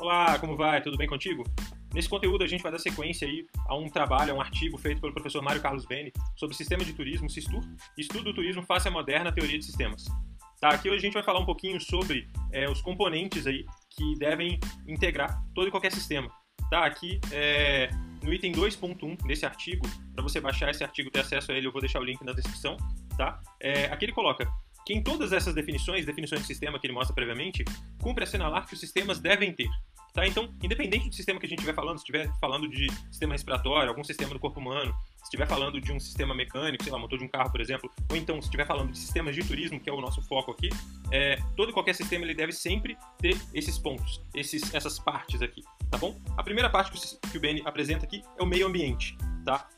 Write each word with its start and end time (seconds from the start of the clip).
Olá, 0.00 0.38
como 0.38 0.56
vai? 0.56 0.80
Tudo 0.80 0.96
bem 0.96 1.06
contigo? 1.06 1.44
Nesse 1.92 2.08
conteúdo 2.08 2.42
a 2.42 2.46
gente 2.46 2.62
vai 2.62 2.72
dar 2.72 2.78
sequência 2.78 3.28
aí 3.28 3.46
a 3.68 3.76
um 3.76 3.86
trabalho, 3.86 4.32
a 4.32 4.34
um 4.34 4.40
artigo 4.40 4.78
feito 4.78 4.98
pelo 4.98 5.12
professor 5.12 5.42
Mário 5.42 5.60
Carlos 5.60 5.84
Beni 5.84 6.10
sobre 6.36 6.56
sistema 6.56 6.82
de 6.82 6.94
turismo, 6.94 7.28
SISTUR, 7.28 7.60
estudo 7.98 8.24
do 8.24 8.34
turismo 8.34 8.62
face 8.62 8.88
à 8.88 8.90
moderna 8.90 9.30
teoria 9.30 9.58
de 9.58 9.64
sistemas. 9.66 10.06
Tá, 10.58 10.70
aqui 10.70 10.88
hoje 10.88 11.00
a 11.00 11.02
gente 11.02 11.12
vai 11.12 11.22
falar 11.22 11.40
um 11.40 11.44
pouquinho 11.44 11.78
sobre 11.78 12.26
é, 12.50 12.66
os 12.70 12.80
componentes 12.80 13.46
aí 13.46 13.66
que 13.90 14.14
devem 14.18 14.58
integrar 14.88 15.38
todo 15.54 15.68
e 15.68 15.70
qualquer 15.70 15.92
sistema. 15.92 16.30
Tá, 16.70 16.86
aqui 16.86 17.20
é, 17.30 17.90
no 18.22 18.32
item 18.32 18.52
2.1 18.52 19.26
desse 19.26 19.44
artigo, 19.44 19.86
para 20.14 20.22
você 20.22 20.40
baixar 20.40 20.70
esse 20.70 20.82
artigo 20.82 21.10
e 21.10 21.12
ter 21.12 21.20
acesso 21.20 21.52
a 21.52 21.54
ele, 21.54 21.66
eu 21.66 21.72
vou 21.72 21.80
deixar 21.82 22.00
o 22.00 22.04
link 22.04 22.24
na 22.24 22.32
descrição, 22.32 22.78
tá? 23.18 23.38
É, 23.60 23.84
aqui 23.92 24.06
ele 24.06 24.12
coloca 24.12 24.50
que 24.86 24.94
em 24.94 25.02
todas 25.02 25.32
essas 25.32 25.54
definições, 25.54 26.06
definições 26.06 26.40
de 26.40 26.46
sistema 26.46 26.78
que 26.78 26.86
ele 26.86 26.94
mostra 26.94 27.14
previamente, 27.14 27.64
cumpre 28.00 28.24
assinalar 28.24 28.66
que 28.66 28.74
os 28.74 28.80
sistemas 28.80 29.20
devem 29.20 29.52
ter 29.52 29.68
Tá? 30.12 30.26
Então, 30.26 30.52
independente 30.62 31.08
do 31.08 31.14
sistema 31.14 31.38
que 31.38 31.46
a 31.46 31.48
gente 31.48 31.58
estiver 31.58 31.74
falando, 31.74 31.98
se 31.98 32.02
estiver 32.02 32.30
falando 32.40 32.68
de 32.68 32.88
sistema 33.10 33.32
respiratório, 33.34 33.88
algum 33.88 34.02
sistema 34.02 34.32
do 34.32 34.40
corpo 34.40 34.58
humano, 34.58 34.92
se 35.16 35.24
estiver 35.24 35.46
falando 35.46 35.80
de 35.80 35.92
um 35.92 36.00
sistema 36.00 36.34
mecânico, 36.34 36.82
sei 36.82 36.92
lá, 36.92 36.98
motor 36.98 37.18
de 37.18 37.24
um 37.24 37.28
carro, 37.28 37.50
por 37.50 37.60
exemplo, 37.60 37.90
ou 38.10 38.16
então 38.16 38.40
se 38.40 38.48
estiver 38.48 38.66
falando 38.66 38.90
de 38.90 38.98
sistemas 38.98 39.34
de 39.34 39.44
turismo, 39.44 39.78
que 39.78 39.88
é 39.88 39.92
o 39.92 40.00
nosso 40.00 40.20
foco 40.22 40.50
aqui, 40.50 40.68
é, 41.12 41.38
todo 41.56 41.70
e 41.70 41.72
qualquer 41.72 41.94
sistema 41.94 42.24
ele 42.24 42.34
deve 42.34 42.52
sempre 42.52 42.96
ter 43.18 43.36
esses 43.54 43.78
pontos, 43.78 44.20
esses, 44.34 44.74
essas 44.74 44.98
partes 44.98 45.42
aqui, 45.42 45.62
tá 45.90 45.98
bom? 45.98 46.20
A 46.36 46.42
primeira 46.42 46.68
parte 46.68 46.90
que 47.30 47.36
o 47.36 47.40
Ben 47.40 47.62
apresenta 47.64 48.04
aqui 48.04 48.22
é 48.36 48.42
o 48.42 48.46
meio 48.46 48.66
ambiente, 48.66 49.16
tá? 49.44 49.68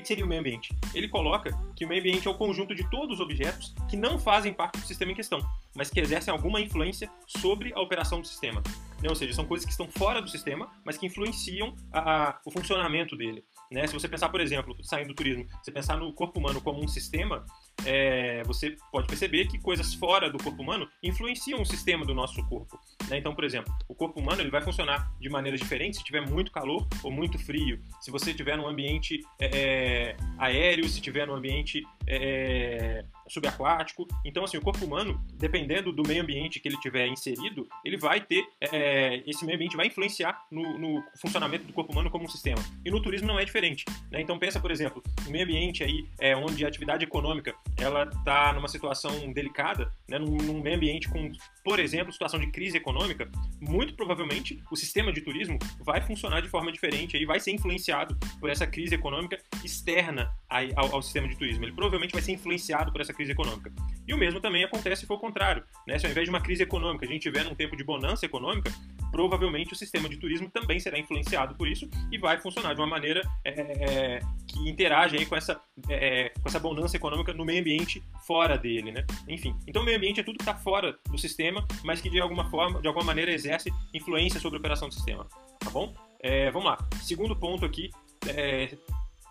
Que 0.00 0.06
seria 0.06 0.24
o 0.24 0.28
meio 0.28 0.40
ambiente? 0.40 0.74
Ele 0.94 1.08
coloca 1.08 1.50
que 1.74 1.84
o 1.84 1.88
meio 1.88 2.00
ambiente 2.00 2.28
é 2.28 2.30
o 2.30 2.34
conjunto 2.34 2.72
de 2.74 2.88
todos 2.88 3.16
os 3.16 3.20
objetos 3.20 3.74
que 3.90 3.96
não 3.96 4.18
fazem 4.18 4.52
parte 4.52 4.78
do 4.78 4.86
sistema 4.86 5.10
em 5.10 5.14
questão, 5.14 5.40
mas 5.74 5.90
que 5.90 5.98
exercem 5.98 6.32
alguma 6.32 6.60
influência 6.60 7.10
sobre 7.26 7.72
a 7.74 7.80
operação 7.80 8.20
do 8.20 8.26
sistema. 8.26 8.62
Né? 9.02 9.08
Ou 9.08 9.16
seja, 9.16 9.32
são 9.32 9.44
coisas 9.44 9.64
que 9.64 9.72
estão 9.72 9.88
fora 9.88 10.22
do 10.22 10.28
sistema, 10.28 10.70
mas 10.84 10.96
que 10.96 11.06
influenciam 11.06 11.74
a, 11.92 12.28
a, 12.28 12.40
o 12.44 12.50
funcionamento 12.50 13.16
dele. 13.16 13.44
Né? 13.70 13.86
Se 13.86 13.92
você 13.92 14.08
pensar, 14.08 14.28
por 14.28 14.40
exemplo, 14.40 14.76
saindo 14.84 15.08
do 15.08 15.14
turismo, 15.14 15.48
você 15.62 15.72
pensar 15.72 15.96
no 15.96 16.12
corpo 16.12 16.38
humano 16.38 16.60
como 16.60 16.82
um 16.82 16.88
sistema, 16.88 17.44
é, 17.84 18.42
você 18.44 18.76
pode 18.90 19.06
perceber 19.06 19.46
que 19.46 19.58
coisas 19.58 19.94
fora 19.94 20.30
do 20.30 20.42
corpo 20.42 20.62
humano 20.62 20.88
influenciam 21.02 21.60
o 21.60 21.66
sistema 21.66 22.04
do 22.04 22.14
nosso 22.14 22.44
corpo. 22.48 22.78
Né? 23.08 23.18
Então, 23.18 23.34
por 23.34 23.44
exemplo, 23.44 23.72
o 23.88 23.94
corpo 23.94 24.20
humano 24.20 24.40
ele 24.40 24.50
vai 24.50 24.60
funcionar 24.60 25.10
de 25.20 25.28
maneiras 25.28 25.60
diferentes 25.60 25.98
se 25.98 26.04
tiver 26.04 26.20
muito 26.20 26.50
calor 26.50 26.86
ou 27.02 27.10
muito 27.10 27.38
frio. 27.38 27.80
Se 28.00 28.10
você 28.10 28.30
estiver 28.30 28.56
num 28.56 28.66
ambiente 28.66 29.20
é, 29.40 29.46
é, 29.46 30.16
aéreo, 30.38 30.88
se 30.88 30.96
estiver 30.96 31.26
num 31.26 31.34
ambiente 31.34 31.82
é, 32.06 33.04
subaquático. 33.28 34.06
Então, 34.24 34.44
assim, 34.44 34.56
o 34.56 34.62
corpo 34.62 34.84
humano, 34.84 35.20
dependendo 35.34 35.92
do 35.92 36.02
meio 36.06 36.22
ambiente 36.22 36.60
que 36.60 36.68
ele 36.68 36.78
tiver 36.78 37.06
inserido, 37.06 37.68
ele 37.84 37.96
vai 37.96 38.20
ter, 38.20 38.44
é, 38.60 39.22
esse 39.26 39.44
meio 39.44 39.56
ambiente 39.56 39.76
vai 39.76 39.86
influenciar 39.86 40.40
no, 40.50 40.78
no, 40.78 41.02
funcionamento 41.20 41.64
do 41.64 41.72
corpo 41.72 41.92
humano 41.92 42.10
como 42.10 42.24
um 42.24 42.28
sistema. 42.28 42.62
E 42.84 42.90
no 42.90 43.00
turismo 43.00 43.26
não 43.26 43.38
é 43.38 43.44
diferente. 43.44 43.84
Né? 44.10 44.20
Então, 44.20 44.38
pensa, 44.38 44.60
por 44.60 44.70
exemplo, 44.70 45.02
no 45.24 45.30
meio 45.30 45.44
ambiente 45.44 45.82
aí, 45.82 46.06
é, 46.18 46.36
onde 46.36 46.64
a 46.64 46.68
atividade 46.68 47.04
econômica 47.04 47.54
ela 47.76 48.04
está 48.04 48.52
numa 48.52 48.68
situação 48.68 49.32
delicada, 49.32 49.92
né? 50.08 50.18
num, 50.18 50.36
num 50.36 50.60
meio 50.60 50.76
ambiente 50.76 51.08
com, 51.08 51.30
por 51.64 51.78
exemplo, 51.78 52.12
situação 52.12 52.40
de 52.40 52.50
crise 52.50 52.76
econômica, 52.76 53.30
muito 53.60 53.94
provavelmente 53.94 54.62
o 54.70 54.76
sistema 54.76 55.12
de 55.12 55.20
turismo 55.20 55.58
vai 55.80 56.00
funcionar 56.00 56.40
de 56.40 56.48
forma 56.48 56.72
diferente, 56.72 57.16
aí 57.16 57.24
vai 57.24 57.40
ser 57.40 57.52
influenciado 57.52 58.16
por 58.40 58.50
essa 58.50 58.66
crise 58.66 58.94
econômica 58.94 59.38
externa 59.64 60.30
ao, 60.48 60.96
ao 60.96 61.02
sistema 61.02 61.28
de 61.28 61.36
turismo. 61.36 61.64
Ele 61.64 61.72
provavelmente 61.72 62.12
vai 62.12 62.22
ser 62.22 62.32
influenciado 62.32 62.90
por 62.90 63.00
essa 63.00 63.12
crise 63.12 63.32
econômica. 63.32 63.72
E 64.06 64.14
o 64.14 64.18
mesmo 64.18 64.40
também 64.40 64.64
acontece 64.64 65.02
se 65.02 65.06
for 65.06 65.14
o 65.14 65.18
contrário. 65.18 65.62
Né? 65.86 65.98
Se 65.98 66.06
ao 66.06 66.10
invés 66.10 66.24
de 66.24 66.30
uma 66.30 66.40
crise 66.40 66.62
econômica 66.62 67.04
a 67.04 67.08
gente 67.08 67.22
tiver 67.22 67.44
num 67.44 67.54
tempo 67.54 67.76
de 67.76 67.84
bonança 67.84 68.24
econômica, 68.24 68.72
provavelmente 69.10 69.72
o 69.72 69.76
sistema 69.76 70.08
de 70.08 70.16
turismo 70.16 70.50
também 70.50 70.80
será 70.80 70.98
influenciado 70.98 71.54
por 71.54 71.68
isso 71.68 71.88
e 72.10 72.18
vai 72.18 72.40
funcionar 72.40 72.74
de 72.74 72.80
uma 72.80 72.86
maneira 72.86 73.22
é, 73.44 73.50
é, 73.50 74.20
que 74.46 74.68
interage 74.68 75.16
aí 75.16 75.26
com 75.26 75.36
essa, 75.36 75.60
é, 75.88 76.30
com 76.30 76.48
essa 76.48 76.58
bonança 76.58 76.96
econômica 76.96 77.32
no 77.32 77.44
meio 77.44 77.60
ambiente 77.60 78.02
fora 78.26 78.56
dele, 78.56 78.92
né? 78.92 79.06
Enfim, 79.28 79.54
então 79.66 79.82
o 79.82 79.84
meio 79.84 79.98
ambiente 79.98 80.20
é 80.20 80.22
tudo 80.22 80.38
que 80.38 80.42
está 80.42 80.54
fora 80.54 80.98
do 81.10 81.18
sistema, 81.18 81.66
mas 81.84 82.00
que 82.00 82.08
de 82.08 82.20
alguma 82.20 82.48
forma, 82.48 82.80
de 82.80 82.88
alguma 82.88 83.04
maneira 83.04 83.32
exerce 83.32 83.70
influência 83.92 84.40
sobre 84.40 84.56
a 84.56 84.60
operação 84.60 84.88
do 84.88 84.94
sistema, 84.94 85.26
tá 85.58 85.70
bom? 85.70 85.94
É, 86.20 86.50
vamos 86.50 86.68
lá. 86.68 86.78
Segundo 87.02 87.36
ponto 87.36 87.64
aqui, 87.64 87.90
é, 88.26 88.76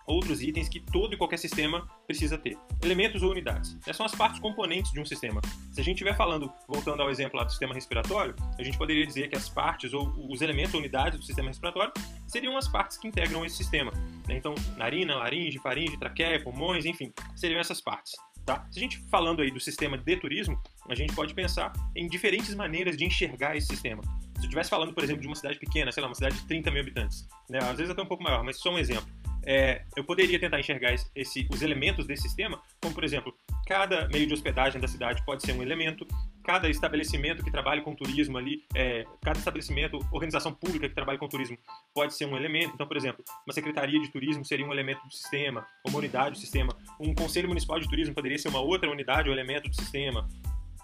outros 0.08 0.42
itens 0.42 0.70
que 0.70 0.80
todo 0.80 1.14
e 1.14 1.18
qualquer 1.18 1.38
sistema 1.38 1.88
precisa 2.08 2.38
ter. 2.38 2.58
Elementos 2.82 3.22
ou 3.22 3.32
unidades. 3.32 3.78
Essas 3.82 3.98
são 3.98 4.06
as 4.06 4.16
partes 4.16 4.40
componentes 4.40 4.92
de 4.92 5.00
um 5.00 5.06
sistema. 5.06 5.42
Se 5.72 5.82
a 5.82 5.84
gente 5.84 5.96
estiver 5.96 6.16
falando, 6.16 6.52
voltando 6.68 7.04
ao 7.04 7.10
exemplo 7.10 7.38
lá 7.38 7.44
do 7.44 7.52
sistema 7.52 7.74
respiratório, 7.74 8.34
a 8.58 8.64
gente 8.64 8.78
poderia 8.78 9.06
dizer 9.06 9.28
que 9.28 9.36
as 9.36 9.50
partes 9.50 9.94
ou 9.94 10.14
os 10.32 10.42
elementos 10.42 10.74
ou 10.74 10.80
unidades 10.80 11.20
do 11.20 11.26
sistema 11.26 11.50
respiratório 11.50 11.92
seriam 12.26 12.58
as 12.58 12.68
partes 12.68 12.98
que 12.98 13.08
integram 13.08 13.46
esse 13.46 13.58
sistema. 13.58 13.92
Né? 14.28 14.38
Então, 14.38 14.56
narina, 14.78 15.16
laringe, 15.16 15.60
faringe, 15.60 15.98
traqueia, 15.98 16.42
pulmões, 16.42 16.86
enfim, 16.86 17.12
seriam 17.36 17.60
essas 17.60 17.82
partes. 17.82 18.14
Tá? 18.46 18.66
Se 18.72 18.80
a 18.80 18.82
gente 18.82 18.98
falando 19.10 19.42
aí 19.42 19.52
do 19.52 19.60
sistema 19.60 19.98
de 19.98 20.16
turismo, 20.16 20.58
a 20.90 20.96
gente 20.96 21.14
pode 21.14 21.34
pensar 21.34 21.74
em 21.94 22.08
diferentes 22.08 22.56
maneiras 22.56 22.96
de 22.96 23.04
enxergar 23.04 23.58
esse 23.58 23.68
sistema. 23.68 24.02
Se 24.04 24.44
eu 24.44 24.44
estivesse 24.44 24.70
falando, 24.70 24.94
por 24.94 25.04
exemplo, 25.04 25.22
de 25.22 25.28
uma 25.28 25.36
cidade 25.36 25.60
pequena, 25.60 25.92
sei 25.92 26.02
lá, 26.02 26.08
uma 26.08 26.16
cidade 26.16 26.38
de 26.38 26.48
30 26.48 26.72
mil 26.72 26.82
habitantes, 26.82 27.28
né? 27.50 27.60
às 27.60 27.78
vezes 27.78 27.90
até 27.90 28.02
um 28.02 28.06
pouco 28.06 28.24
maior, 28.24 28.44
mas 28.44 28.58
só 28.58 28.72
um 28.72 28.78
exemplo 28.78 29.06
é, 29.48 29.84
eu 29.96 30.04
poderia 30.04 30.38
tentar 30.38 30.60
enxergar 30.60 30.94
esse, 31.16 31.48
os 31.50 31.62
elementos 31.62 32.06
desse 32.06 32.24
sistema, 32.24 32.62
como 32.82 32.94
por 32.94 33.06
exemplo, 33.06 33.34
cada 33.66 34.06
meio 34.10 34.28
de 34.28 34.34
hospedagem 34.34 34.82
da 34.82 34.90
cidade 34.90 35.24
pode 35.26 35.42
ser 35.42 35.54
um 35.54 35.64
elemento, 35.64 36.06
cada 36.44 36.70
estabelecimento 36.70 37.46
que 37.46 37.50
trabalha 37.50 37.82
com 37.82 37.96
turismo 37.96 38.38
ali, 38.38 38.66
é, 38.76 39.06
cada 39.24 39.40
estabelecimento, 39.40 40.06
organização 40.12 40.54
pública 40.54 40.90
que 40.90 40.94
trabalha 40.94 41.18
com 41.18 41.30
turismo 41.30 41.58
pode 41.96 42.14
ser 42.14 42.26
um 42.26 42.36
elemento. 42.36 42.74
Então, 42.74 42.86
por 42.86 42.98
exemplo, 42.98 43.24
uma 43.46 43.54
secretaria 43.54 44.02
de 44.02 44.12
turismo 44.12 44.44
seria 44.44 44.66
um 44.66 44.74
elemento 44.74 45.02
do 45.06 45.14
sistema, 45.14 45.66
uma 45.88 45.98
unidade 45.98 46.32
do 46.32 46.38
sistema, 46.38 46.76
um 47.00 47.16
conselho 47.16 47.48
municipal 47.48 47.80
de 47.80 47.88
turismo 47.88 48.14
poderia 48.14 48.38
ser 48.38 48.50
uma 48.50 48.60
outra 48.60 48.92
unidade 48.92 49.30
ou 49.30 49.34
elemento 49.34 49.70
do 49.70 49.76
sistema. 49.76 50.28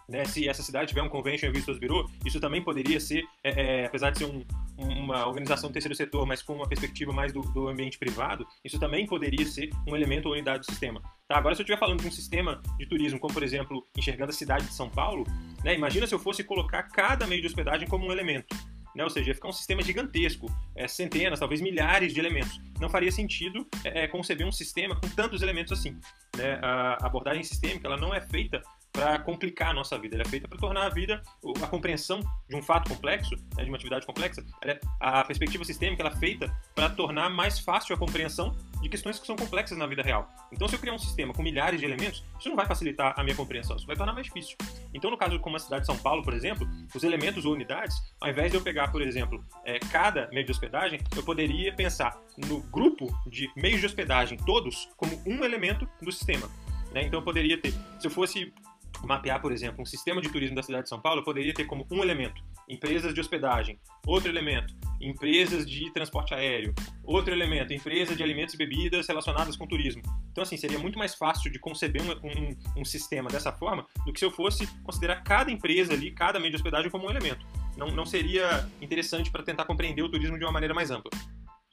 Né, 0.07 0.25
se 0.25 0.47
essa 0.49 0.61
cidade 0.61 0.89
tiver 0.89 1.01
um 1.01 1.07
convention 1.07 1.49
vistos 1.51 1.79
bureau, 1.79 2.09
isso 2.25 2.39
também 2.39 2.61
poderia 2.61 2.99
ser, 2.99 3.23
é, 3.41 3.81
é, 3.81 3.85
apesar 3.85 4.09
de 4.09 4.19
ser 4.19 4.25
um, 4.25 4.43
uma 4.77 5.27
organização 5.27 5.69
do 5.69 5.73
terceiro 5.73 5.95
setor, 5.95 6.25
mas 6.25 6.41
com 6.41 6.53
uma 6.53 6.67
perspectiva 6.67 7.11
mais 7.11 7.31
do, 7.31 7.41
do, 7.41 7.67
ambiente 7.67 7.97
privado, 7.97 8.45
isso 8.63 8.79
também 8.79 9.05
poderia 9.05 9.45
ser 9.45 9.69
um 9.87 9.95
elemento 9.95 10.27
ou 10.27 10.33
unidade 10.33 10.59
do 10.59 10.65
sistema. 10.65 11.01
Tá, 11.27 11.37
agora, 11.37 11.55
se 11.55 11.61
eu 11.61 11.63
estiver 11.63 11.79
falando 11.79 12.01
de 12.01 12.07
um 12.07 12.11
sistema 12.11 12.61
de 12.77 12.85
turismo, 12.85 13.19
como 13.19 13.33
por 13.33 13.43
exemplo, 13.43 13.85
enxergando 13.97 14.31
a 14.31 14.33
cidade 14.33 14.65
de 14.65 14.73
São 14.73 14.89
Paulo, 14.89 15.25
né, 15.63 15.75
imagina 15.75 16.07
se 16.07 16.15
eu 16.15 16.19
fosse 16.19 16.43
colocar 16.43 16.83
cada 16.83 17.27
meio 17.27 17.41
de 17.41 17.47
hospedagem 17.47 17.87
como 17.87 18.07
um 18.07 18.11
elemento. 18.11 18.55
Né? 18.95 19.03
Ou 19.03 19.09
seja, 19.09 19.29
ia 19.29 19.35
ficar 19.35 19.49
um 19.49 19.53
sistema 19.53 19.81
gigantesco, 19.81 20.47
é, 20.75 20.87
centenas, 20.87 21.39
talvez 21.39 21.61
milhares 21.61 22.13
de 22.13 22.19
elementos. 22.19 22.59
Não 22.79 22.89
faria 22.89 23.11
sentido 23.11 23.67
é, 23.83 24.07
conceber 24.07 24.45
um 24.45 24.51
sistema 24.51 24.95
com 24.95 25.09
tantos 25.09 25.41
elementos 25.41 25.71
assim. 25.73 25.97
Né? 26.37 26.59
A 26.61 27.05
abordagem 27.05 27.43
sistêmica 27.43 27.87
ela 27.87 27.97
não 27.97 28.13
é 28.13 28.21
feita 28.21 28.61
para 28.93 29.17
complicar 29.17 29.71
a 29.71 29.73
nossa 29.73 29.97
vida, 29.97 30.15
ela 30.15 30.23
é 30.23 30.27
feita 30.27 30.47
para 30.47 30.57
tornar 30.57 30.85
a 30.85 30.89
vida, 30.89 31.21
a 31.61 31.67
compreensão 31.67 32.19
de 32.47 32.55
um 32.55 32.61
fato 32.61 32.87
complexo, 32.89 33.35
né, 33.57 33.63
de 33.63 33.69
uma 33.69 33.75
atividade 33.75 34.05
complexa, 34.05 34.45
é, 34.63 34.79
a 34.99 35.23
perspectiva 35.23 35.65
sistêmica 35.65 36.03
ela 36.03 36.11
é 36.11 36.15
feita 36.15 36.55
para 36.75 36.89
tornar 36.89 37.27
mais 37.29 37.57
fácil 37.57 37.95
a 37.95 37.97
compreensão 37.97 38.55
de 38.83 38.89
questões 38.89 39.17
que 39.17 39.25
são 39.25 39.35
complexas 39.35 39.77
na 39.77 39.87
vida 39.87 40.03
real. 40.03 40.29
Então, 40.51 40.67
se 40.67 40.75
eu 40.75 40.79
criar 40.79 40.93
um 40.93 40.99
sistema 40.99 41.33
com 41.33 41.41
milhares 41.41 41.79
de 41.79 41.85
elementos, 41.85 42.23
isso 42.37 42.49
não 42.49 42.55
vai 42.55 42.67
facilitar 42.67 43.13
a 43.17 43.23
minha 43.23 43.35
compreensão, 43.35 43.75
isso 43.75 43.87
vai 43.87 43.95
tornar 43.95 44.13
mais 44.13 44.27
difícil. 44.27 44.55
Então, 44.93 45.09
no 45.09 45.17
caso 45.17 45.39
como 45.39 45.55
a 45.55 45.59
cidade 45.59 45.81
de 45.81 45.87
São 45.87 45.97
Paulo, 45.97 46.21
por 46.21 46.33
exemplo, 46.33 46.67
os 46.93 47.03
elementos 47.03 47.45
ou 47.45 47.53
unidades, 47.53 47.95
ao 48.21 48.29
invés 48.29 48.51
de 48.51 48.57
eu 48.57 48.61
pegar, 48.61 48.91
por 48.91 49.01
exemplo, 49.01 49.43
é, 49.65 49.79
cada 49.79 50.29
meio 50.31 50.45
de 50.45 50.51
hospedagem, 50.51 50.99
eu 51.15 51.23
poderia 51.23 51.73
pensar 51.73 52.21
no 52.37 52.61
grupo 52.63 53.07
de 53.25 53.49
meios 53.55 53.79
de 53.79 53.87
hospedagem, 53.87 54.37
todos, 54.37 54.87
como 54.97 55.19
um 55.25 55.43
elemento 55.43 55.89
do 56.01 56.11
sistema. 56.11 56.47
Né? 56.91 57.03
Então, 57.03 57.19
eu 57.19 57.23
poderia 57.23 57.57
ter, 57.57 57.73
se 57.99 58.05
eu 58.05 58.11
fosse 58.11 58.53
mapear, 59.07 59.41
por 59.41 59.51
exemplo, 59.51 59.81
um 59.81 59.85
sistema 59.85 60.21
de 60.21 60.29
turismo 60.29 60.55
da 60.55 60.63
cidade 60.63 60.83
de 60.83 60.89
São 60.89 60.99
Paulo, 60.99 61.23
poderia 61.23 61.53
ter 61.53 61.65
como 61.65 61.85
um 61.91 62.01
elemento 62.01 62.41
empresas 62.69 63.13
de 63.13 63.19
hospedagem, 63.19 63.79
outro 64.05 64.29
elemento 64.29 64.73
empresas 65.01 65.65
de 65.65 65.91
transporte 65.91 66.33
aéreo, 66.33 66.73
outro 67.03 67.33
elemento 67.33 67.73
empresas 67.73 68.15
de 68.15 68.23
alimentos 68.23 68.53
e 68.53 68.57
bebidas 68.57 69.07
relacionadas 69.07 69.57
com 69.57 69.67
turismo. 69.67 70.01
Então, 70.31 70.41
assim, 70.41 70.55
seria 70.55 70.79
muito 70.79 70.97
mais 70.97 71.13
fácil 71.13 71.51
de 71.51 71.59
conceber 71.59 72.01
um, 72.01 72.11
um, 72.11 72.81
um 72.81 72.85
sistema 72.85 73.29
dessa 73.29 73.51
forma 73.51 73.85
do 74.05 74.13
que 74.13 74.19
se 74.19 74.25
eu 74.25 74.31
fosse 74.31 74.65
considerar 74.83 75.21
cada 75.23 75.51
empresa 75.51 75.93
ali, 75.93 76.11
cada 76.11 76.39
meio 76.39 76.51
de 76.51 76.55
hospedagem 76.55 76.89
como 76.89 77.07
um 77.07 77.09
elemento. 77.09 77.45
Não, 77.75 77.87
não 77.87 78.05
seria 78.05 78.67
interessante 78.81 79.29
para 79.29 79.43
tentar 79.43 79.65
compreender 79.65 80.03
o 80.03 80.09
turismo 80.09 80.37
de 80.37 80.45
uma 80.45 80.51
maneira 80.51 80.73
mais 80.73 80.89
ampla. 80.89 81.11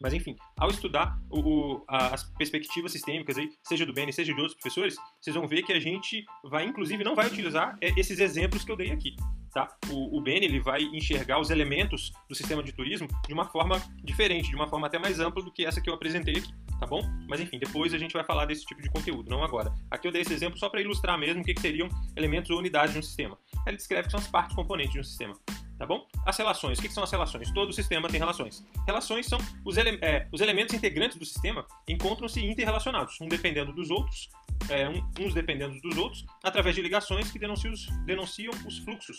Mas 0.00 0.14
enfim, 0.14 0.34
ao 0.58 0.70
estudar 0.70 1.18
o, 1.28 1.40
o, 1.40 1.84
as 1.86 2.24
perspectivas 2.24 2.92
sistêmicas, 2.92 3.36
aí, 3.36 3.50
seja 3.62 3.84
do 3.84 3.92
Beni, 3.92 4.12
seja 4.12 4.32
de 4.32 4.40
outros 4.40 4.58
professores, 4.58 4.96
vocês 5.20 5.36
vão 5.36 5.46
ver 5.46 5.62
que 5.62 5.72
a 5.72 5.80
gente 5.80 6.24
vai, 6.44 6.64
inclusive, 6.64 7.04
não 7.04 7.14
vai 7.14 7.26
utilizar 7.26 7.76
é, 7.80 7.88
esses 7.98 8.18
exemplos 8.18 8.64
que 8.64 8.72
eu 8.72 8.76
dei 8.76 8.90
aqui. 8.90 9.14
Tá? 9.52 9.68
O, 9.90 10.20
o 10.20 10.28
ele 10.28 10.60
vai 10.60 10.82
enxergar 10.82 11.40
os 11.40 11.50
elementos 11.50 12.12
do 12.28 12.36
sistema 12.36 12.62
de 12.62 12.72
turismo 12.72 13.08
de 13.26 13.34
uma 13.34 13.44
forma 13.44 13.82
diferente, 14.04 14.48
de 14.48 14.54
uma 14.54 14.68
forma 14.68 14.86
até 14.86 14.96
mais 14.96 15.18
ampla 15.18 15.42
do 15.42 15.50
que 15.50 15.66
essa 15.66 15.80
que 15.80 15.90
eu 15.90 15.94
apresentei 15.94 16.36
aqui, 16.36 16.54
tá 16.78 16.86
bom? 16.86 17.00
Mas 17.28 17.40
enfim, 17.40 17.58
depois 17.58 17.92
a 17.92 17.98
gente 17.98 18.12
vai 18.12 18.22
falar 18.22 18.44
desse 18.46 18.64
tipo 18.64 18.80
de 18.80 18.88
conteúdo, 18.88 19.28
não 19.28 19.42
agora. 19.42 19.74
Aqui 19.90 20.06
eu 20.06 20.12
dei 20.12 20.22
esse 20.22 20.32
exemplo 20.32 20.56
só 20.56 20.68
para 20.68 20.80
ilustrar 20.80 21.18
mesmo 21.18 21.42
o 21.42 21.44
que, 21.44 21.52
que 21.52 21.60
seriam 21.60 21.88
elementos 22.16 22.48
ou 22.50 22.58
unidades 22.58 22.92
de 22.92 23.00
um 23.00 23.02
sistema. 23.02 23.36
Ele 23.66 23.76
descreve 23.76 24.04
que 24.04 24.12
são 24.12 24.20
as 24.20 24.28
partes 24.28 24.54
componentes 24.54 24.92
de 24.92 25.00
um 25.00 25.04
sistema. 25.04 25.34
Tá 25.80 25.86
bom? 25.86 26.06
As 26.26 26.36
relações, 26.36 26.78
o 26.78 26.82
que 26.82 26.90
são 26.90 27.02
as 27.02 27.10
relações? 27.10 27.50
Todo 27.52 27.72
sistema 27.72 28.06
tem 28.06 28.20
relações. 28.20 28.62
Relações 28.86 29.24
são 29.24 29.38
os, 29.64 29.78
ele 29.78 29.98
é, 30.02 30.28
os 30.30 30.42
elementos 30.42 30.74
integrantes 30.74 31.16
do 31.16 31.24
sistema 31.24 31.66
encontram-se 31.88 32.44
interrelacionados, 32.44 33.18
um 33.18 33.26
dependendo 33.26 33.72
dos 33.72 33.90
outros, 33.90 34.28
é, 34.68 34.86
um, 34.86 35.02
uns 35.18 35.32
dependendo 35.32 35.80
dos 35.80 35.96
outros, 35.96 36.26
através 36.44 36.76
de 36.76 36.82
ligações 36.82 37.32
que 37.32 37.38
denunciam 37.38 37.72
os, 37.72 37.86
denunciam 38.04 38.52
os 38.66 38.76
fluxos. 38.80 39.16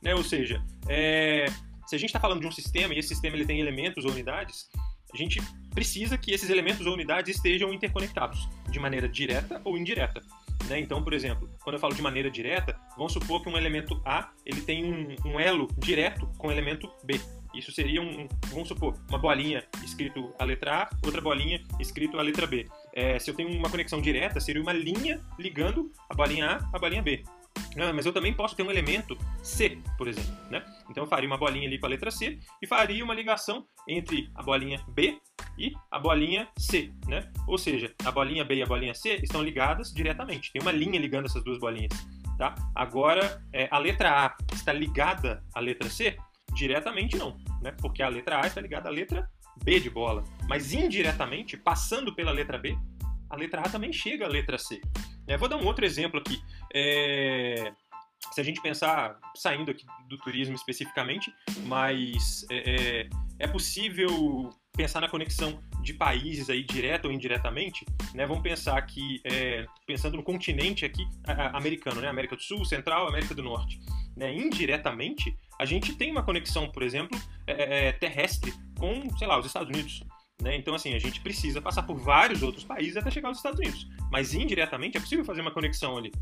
Né? 0.00 0.14
Ou 0.14 0.22
seja, 0.22 0.64
é, 0.88 1.46
se 1.84 1.96
a 1.96 1.98
gente 1.98 2.10
está 2.10 2.20
falando 2.20 2.42
de 2.42 2.46
um 2.46 2.52
sistema 2.52 2.94
e 2.94 3.00
esse 3.00 3.08
sistema 3.08 3.34
ele 3.34 3.44
tem 3.44 3.58
elementos 3.58 4.04
ou 4.04 4.12
unidades, 4.12 4.70
a 5.14 5.16
gente 5.16 5.40
precisa 5.70 6.18
que 6.18 6.32
esses 6.32 6.50
elementos 6.50 6.86
ou 6.86 6.92
unidades 6.92 7.36
estejam 7.36 7.72
interconectados, 7.72 8.48
de 8.70 8.78
maneira 8.78 9.08
direta 9.08 9.60
ou 9.64 9.78
indireta. 9.78 10.20
Né? 10.68 10.80
Então, 10.80 11.02
por 11.02 11.12
exemplo, 11.12 11.48
quando 11.62 11.74
eu 11.74 11.80
falo 11.80 11.94
de 11.94 12.02
maneira 12.02 12.30
direta, 12.30 12.78
vamos 12.96 13.12
supor 13.12 13.42
que 13.42 13.48
um 13.48 13.56
elemento 13.56 14.00
A 14.04 14.30
ele 14.44 14.60
tem 14.60 14.84
um, 14.84 15.14
um 15.28 15.40
elo 15.40 15.68
direto 15.78 16.26
com 16.38 16.48
o 16.48 16.52
elemento 16.52 16.90
B. 17.04 17.20
Isso 17.54 17.70
seria 17.70 18.02
um, 18.02 18.26
vamos 18.48 18.68
supor, 18.68 18.98
uma 19.08 19.18
bolinha 19.18 19.64
escrito 19.84 20.34
a 20.38 20.44
letra 20.44 20.82
A, 20.82 20.90
outra 21.04 21.20
bolinha 21.20 21.62
escrito 21.78 22.18
a 22.18 22.22
letra 22.22 22.46
B. 22.46 22.66
É, 22.92 23.18
se 23.18 23.30
eu 23.30 23.34
tenho 23.34 23.50
uma 23.50 23.70
conexão 23.70 24.00
direta, 24.00 24.40
seria 24.40 24.60
uma 24.60 24.72
linha 24.72 25.20
ligando 25.38 25.92
a 26.10 26.14
bolinha 26.14 26.46
A 26.46 26.76
à 26.76 26.78
bolinha 26.78 27.02
B. 27.02 27.22
Ah, 27.76 27.92
mas 27.92 28.06
eu 28.06 28.12
também 28.12 28.32
posso 28.32 28.54
ter 28.54 28.62
um 28.62 28.70
elemento 28.70 29.18
C, 29.42 29.78
por 29.98 30.06
exemplo. 30.06 30.32
Né? 30.50 30.64
Então 30.88 31.04
eu 31.04 31.08
faria 31.08 31.28
uma 31.28 31.36
bolinha 31.36 31.66
ali 31.66 31.78
com 31.78 31.86
a 31.86 31.88
letra 31.88 32.10
C 32.10 32.38
e 32.62 32.66
faria 32.66 33.04
uma 33.04 33.14
ligação 33.14 33.66
entre 33.88 34.30
a 34.34 34.42
bolinha 34.42 34.84
B 34.88 35.18
e 35.58 35.72
a 35.90 35.98
bolinha 35.98 36.48
C. 36.56 36.92
Né? 37.06 37.28
Ou 37.48 37.58
seja, 37.58 37.92
a 38.04 38.12
bolinha 38.12 38.44
B 38.44 38.56
e 38.56 38.62
a 38.62 38.66
bolinha 38.66 38.94
C 38.94 39.16
estão 39.16 39.42
ligadas 39.42 39.92
diretamente. 39.92 40.52
Tem 40.52 40.62
uma 40.62 40.72
linha 40.72 40.98
ligando 40.98 41.26
essas 41.26 41.42
duas 41.42 41.58
bolinhas. 41.58 41.92
Tá? 42.38 42.54
Agora, 42.74 43.42
é, 43.52 43.68
a 43.70 43.78
letra 43.78 44.26
A 44.26 44.36
está 44.52 44.72
ligada 44.72 45.42
à 45.54 45.60
letra 45.60 45.88
C? 45.88 46.16
Diretamente 46.54 47.16
não, 47.16 47.36
né? 47.60 47.72
porque 47.80 48.02
a 48.02 48.08
letra 48.08 48.40
A 48.40 48.46
está 48.46 48.60
ligada 48.60 48.88
à 48.88 48.92
letra 48.92 49.28
B 49.64 49.80
de 49.80 49.90
bola. 49.90 50.24
Mas 50.48 50.72
indiretamente, 50.72 51.56
passando 51.56 52.14
pela 52.14 52.30
letra 52.30 52.58
B, 52.58 52.76
a 53.28 53.36
letra 53.36 53.62
A 53.62 53.68
também 53.68 53.92
chega 53.92 54.24
à 54.26 54.28
letra 54.28 54.58
C. 54.58 54.80
É, 55.26 55.36
vou 55.36 55.48
dar 55.48 55.56
um 55.56 55.66
outro 55.66 55.84
exemplo 55.84 56.20
aqui. 56.20 56.42
É, 56.74 57.72
se 58.32 58.40
a 58.40 58.44
gente 58.44 58.60
pensar, 58.60 59.18
saindo 59.36 59.70
aqui 59.70 59.84
do 60.08 60.18
turismo 60.18 60.54
especificamente, 60.54 61.32
mas 61.66 62.44
é, 62.50 63.02
é, 63.02 63.08
é 63.38 63.46
possível 63.46 64.50
pensar 64.76 65.00
na 65.00 65.08
conexão 65.08 65.62
de 65.82 65.94
países 65.94 66.50
aí 66.50 66.64
direto 66.64 67.06
ou 67.06 67.12
indiretamente, 67.12 67.86
né? 68.12 68.26
Vamos 68.26 68.42
pensar 68.42 68.80
que 68.82 69.20
é, 69.24 69.66
pensando 69.86 70.16
no 70.16 70.22
continente 70.22 70.84
aqui 70.84 71.06
americano, 71.52 72.00
né? 72.00 72.08
América 72.08 72.34
do 72.34 72.42
Sul, 72.42 72.64
Central, 72.64 73.06
América 73.06 73.34
do 73.34 73.42
Norte, 73.42 73.78
né? 74.16 74.34
Indiretamente, 74.34 75.36
a 75.60 75.64
gente 75.64 75.94
tem 75.94 76.10
uma 76.10 76.22
conexão, 76.22 76.68
por 76.70 76.82
exemplo, 76.82 77.20
é, 77.46 77.88
é, 77.88 77.92
terrestre 77.92 78.52
com, 78.78 79.16
sei 79.16 79.28
lá, 79.28 79.38
os 79.38 79.46
Estados 79.46 79.68
Unidos, 79.68 80.02
né? 80.42 80.56
Então, 80.56 80.74
assim, 80.74 80.94
a 80.94 80.98
gente 80.98 81.20
precisa 81.20 81.62
passar 81.62 81.84
por 81.84 81.96
vários 81.96 82.42
outros 82.42 82.64
países 82.64 82.96
até 82.96 83.10
chegar 83.10 83.28
aos 83.28 83.36
Estados 83.36 83.60
Unidos. 83.60 83.86
Mas 84.14 84.32
indiretamente 84.32 84.96
é 84.96 85.00
possível 85.00 85.24
fazer 85.24 85.40
uma 85.40 85.50
conexão 85.50 85.96
ali. 85.96 86.12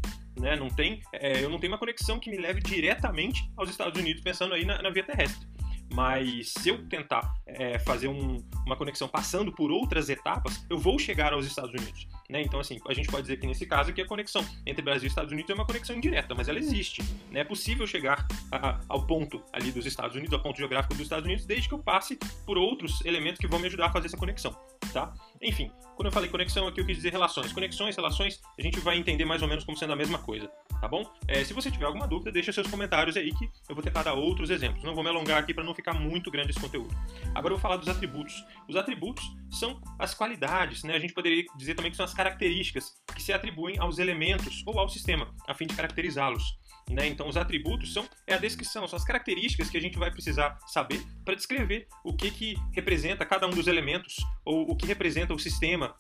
Né? 0.41 0.57
Não 0.57 0.71
tem, 0.71 1.03
é, 1.13 1.45
eu 1.45 1.51
não 1.51 1.59
tenho 1.59 1.75
uma 1.75 1.79
conexão 1.79 2.19
que 2.19 2.31
me 2.31 2.39
leve 2.39 2.63
diretamente 2.63 3.47
aos 3.55 3.69
Estados 3.69 4.01
Unidos, 4.01 4.23
pensando 4.23 4.55
aí 4.55 4.65
na, 4.65 4.81
na 4.81 4.89
via 4.89 5.05
terrestre. 5.05 5.47
Mas 5.93 6.55
se 6.57 6.71
eu 6.71 6.89
tentar 6.89 7.35
é, 7.47 7.79
fazer 7.81 8.09
um, 8.09 8.43
uma 8.65 8.77
conexão 8.77 9.07
passando 9.07 9.53
por 9.53 9.71
outras 9.71 10.09
etapas, 10.09 10.65
eu 10.71 10.79
vou 10.79 10.99
chegar 10.99 11.35
aos 11.35 11.45
Estados 11.45 11.71
Unidos. 11.71 12.09
Né? 12.31 12.41
Então, 12.41 12.61
assim, 12.61 12.81
a 12.89 12.95
gente 12.95 13.09
pode 13.09 13.25
dizer 13.25 13.37
que 13.37 13.47
nesse 13.47 13.67
caso 13.67 13.91
aqui 13.91 14.01
a 14.01 14.07
conexão 14.07 14.43
entre 14.65 14.81
Brasil 14.81 15.05
e 15.05 15.11
Estados 15.11 15.31
Unidos 15.31 15.51
é 15.51 15.55
uma 15.55 15.67
conexão 15.67 15.95
indireta, 15.95 16.35
mas 16.35 16.49
ela 16.49 16.59
existe. 16.59 17.03
Né? 17.31 17.41
É 17.41 17.45
possível 17.45 17.87
chegar 17.87 18.27
a, 18.51 18.81
ao 18.89 19.07
ponto 19.07 19.45
ali 19.53 19.71
dos 19.71 19.85
Estados 19.85 20.17
Unidos, 20.17 20.33
ao 20.33 20.41
ponto 20.41 20.57
geográfico 20.57 20.95
dos 20.95 21.03
Estados 21.03 21.27
Unidos, 21.27 21.45
desde 21.45 21.69
que 21.69 21.75
eu 21.75 21.79
passe 21.79 22.19
por 22.47 22.57
outros 22.57 23.05
elementos 23.05 23.39
que 23.39 23.47
vão 23.47 23.59
me 23.59 23.67
ajudar 23.67 23.89
a 23.89 23.93
fazer 23.93 24.07
essa 24.07 24.17
conexão. 24.17 24.57
Tá? 24.93 25.13
Enfim, 25.41 25.71
quando 25.97 26.07
eu 26.07 26.13
falei 26.13 26.29
conexão 26.29 26.67
aqui, 26.67 26.81
eu 26.81 26.87
quis 26.87 26.97
dizer 26.97 27.13
relações. 27.13 27.53
Conexões, 27.53 27.97
relações, 27.97 28.41
a 28.59 28.63
gente 28.63 28.79
vai 28.81 28.97
entender 28.97 29.25
mais 29.25 29.43
ou 29.43 29.49
menos 29.49 29.65
como 29.65 29.77
sendo 29.77 29.93
a 29.93 29.97
mesma 29.97 30.19
coisa, 30.19 30.51
tá 30.81 30.87
bom? 30.87 31.11
É, 31.27 31.45
se 31.45 31.53
você 31.53 31.71
tiver 31.71 31.87
alguma 31.87 32.07
dúvida, 32.07 32.31
deixa 32.31 32.53
seus 32.53 32.67
comentários 32.67 33.17
aí 33.17 33.33
que 33.35 33.51
eu 33.69 33.75
vou 33.75 33.83
tentar 33.83 34.03
dar 34.03 34.15
outros 34.15 34.51
exemplos. 34.51 34.85
Não 34.85 34.95
vou 34.95 35.03
me 35.03 35.11
alongar 35.11 35.39
aqui 35.39 35.55
para 35.55 35.65
não 35.65 35.75
ficar 35.75 35.95
muito 35.95 36.31
grande 36.31 36.51
esse 36.51 36.61
conteúdo. 36.61 36.95
Agora 37.35 37.55
eu 37.55 37.59
vou 37.59 37.61
falar 37.61 37.77
dos 37.77 37.89
atributos. 37.89 38.45
Os 38.69 38.77
atributos 38.77 39.25
são 39.51 39.81
as 39.99 40.15
qualidades, 40.15 40.83
né? 40.83 40.95
A 40.95 40.99
gente 40.99 41.15
poderia 41.15 41.45
dizer 41.57 41.75
também 41.75 41.91
que 41.91 41.97
são 41.97 42.05
as 42.05 42.15
características 42.15 42.93
que 43.15 43.23
se 43.23 43.33
atribuem 43.33 43.79
aos 43.79 43.99
elementos 43.99 44.63
ou 44.67 44.79
ao 44.79 44.89
sistema, 44.89 45.35
a 45.47 45.55
fim 45.55 45.67
de 45.67 45.75
caracterizá-los. 45.75 46.43
Né? 46.91 47.07
Então, 47.07 47.29
os 47.29 47.37
atributos 47.37 47.93
são 47.93 48.07
é 48.27 48.35
a 48.35 48.39
descrição, 48.39 48.87
são 48.87 48.97
as 48.97 49.05
características 49.05 49.71
que 49.71 49.79
a 49.79 49.81
gente 49.81 49.99
vai 49.99 50.11
precisar 50.11 50.59
saber 50.67 51.03
para 51.25 51.35
descrever 51.35 51.87
o 52.05 52.15
que, 52.15 52.31
que 52.31 52.57
representa 52.73 53.25
cada 53.25 53.47
um 53.47 53.51
dos 53.51 53.67
elementos 53.67 54.17
ou 54.45 54.71
o 54.71 54.77
que 54.77 54.87
representa 54.87 55.33
o 55.33 55.39
sistema 55.39 55.95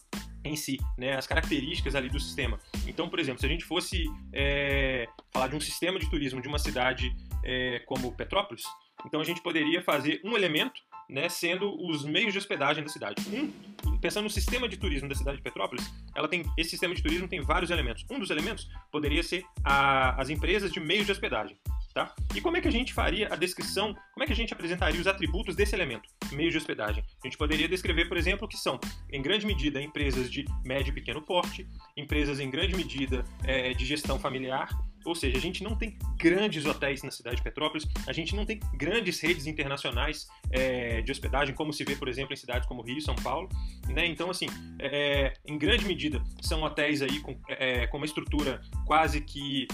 em 0.45 0.57
si, 0.57 0.79
né? 0.99 1.17
as 1.17 1.27
características 1.27 1.95
ali 1.95 2.09
do 2.09 2.19
sistema. 2.19 2.59
Então, 2.87 3.09
por 3.09 3.19
exemplo, 3.19 3.41
se 3.41 3.47
a 3.47 3.49
gente 3.49 3.65
fosse 3.65 4.05
é, 4.33 5.09
falar 5.33 5.49
de 5.49 5.57
um 5.57 5.61
sistema 5.61 5.99
de 5.99 6.11
turismo 6.11 6.43
de 6.43 6.49
uma 6.49 6.59
cidade 6.59 7.15
é, 7.45 7.79
como 7.87 8.15
Petrópolis, 8.15 8.65
então 9.07 9.21
a 9.21 9.25
gente 9.25 9.41
poderia 9.41 9.83
fazer 9.83 10.21
um 10.25 10.37
elemento 10.37 10.81
né, 11.09 11.29
sendo 11.29 11.75
os 11.87 12.05
meios 12.05 12.33
de 12.33 12.39
hospedagem 12.39 12.83
da 12.83 12.89
cidade. 12.89 13.23
Um, 13.33 13.99
pensando 13.99 14.25
no 14.25 14.31
sistema 14.31 14.69
de 14.69 14.77
turismo 14.77 15.09
da 15.09 15.15
cidade 15.15 15.39
de 15.39 15.43
Petrópolis, 15.43 15.93
ela 16.15 16.29
tem 16.29 16.45
esse 16.57 16.71
sistema 16.71 16.95
de 16.95 17.03
turismo 17.03 17.29
tem 17.29 17.41
vários 17.41 17.71
elementos. 17.71 18.05
Um 18.11 18.19
dos 18.19 18.31
elementos 18.31 18.69
poderia 18.91 19.23
ser 19.23 19.45
a, 19.65 20.21
as 20.21 20.31
empresas 20.31 20.73
de 20.73 20.81
meios 20.81 21.07
de 21.07 21.13
hospedagem. 21.13 21.57
Tá? 21.95 22.15
E 22.35 22.41
como 22.41 22.57
é 22.57 22.61
que 22.61 22.69
a 22.69 22.73
gente 22.73 22.95
faria 22.95 23.29
a 23.31 23.37
descrição, 23.37 23.95
como 24.15 24.25
é 24.25 24.27
que 24.27 24.33
a 24.33 24.37
gente 24.37 24.53
apresentaria 24.55 24.99
os 24.99 25.07
atributos 25.07 25.55
desse 25.55 25.75
elemento, 25.75 26.09
meio 26.33 26.51
de 26.51 26.57
hospedagem? 26.57 27.05
A 27.23 27.27
gente 27.27 27.37
poderia 27.37 27.69
descrever, 27.69 28.07
por 28.09 28.17
exemplo, 28.17 28.49
que 28.49 28.57
são, 28.57 28.81
em 29.11 29.21
grande 29.21 29.45
medida, 29.45 29.81
empresas 29.81 30.31
de 30.31 30.47
médio 30.65 30.91
e 30.91 30.95
pequeno 30.95 31.21
porte, 31.21 31.69
empresas 31.95 32.41
em 32.41 32.51
grande 32.51 32.75
medida 32.75 33.23
é, 33.45 33.75
de 33.75 33.85
gestão 33.85 34.19
familiar, 34.19 34.71
ou 35.05 35.15
seja, 35.15 35.37
a 35.37 35.41
gente 35.41 35.63
não 35.63 35.77
tem 35.77 35.97
grandes 36.17 36.65
hotéis 36.65 37.03
na 37.03 37.11
cidade 37.11 37.37
de 37.37 37.43
Petrópolis, 37.43 37.87
a 38.07 38.13
gente 38.13 38.35
não 38.35 38.45
tem 38.45 38.61
grandes 38.75 39.21
redes 39.21 39.47
internacionais 39.47 40.29
é, 40.51 41.03
de 41.03 41.11
hospedagem, 41.11 41.55
como 41.55 41.73
se 41.73 41.85
vê, 41.85 41.97
por 41.97 42.09
exemplo, 42.09 42.33
em 42.33 42.37
cidades 42.37 42.67
como 42.69 42.83
Rio 42.83 43.01
São 43.01 43.15
Paulo. 43.17 43.49
Né? 43.89 44.07
Então, 44.07 44.31
assim, 44.31 44.47
é, 44.79 45.33
em 45.47 45.59
grande 45.59 45.85
medida, 45.85 46.23
são 46.41 46.63
hotéis 46.63 47.03
aí 47.03 47.21
com, 47.21 47.37
é, 47.49 47.87
com 47.87 47.97
uma 47.97 48.07
estrutura 48.07 48.61
quase 48.87 49.21
que 49.21 49.67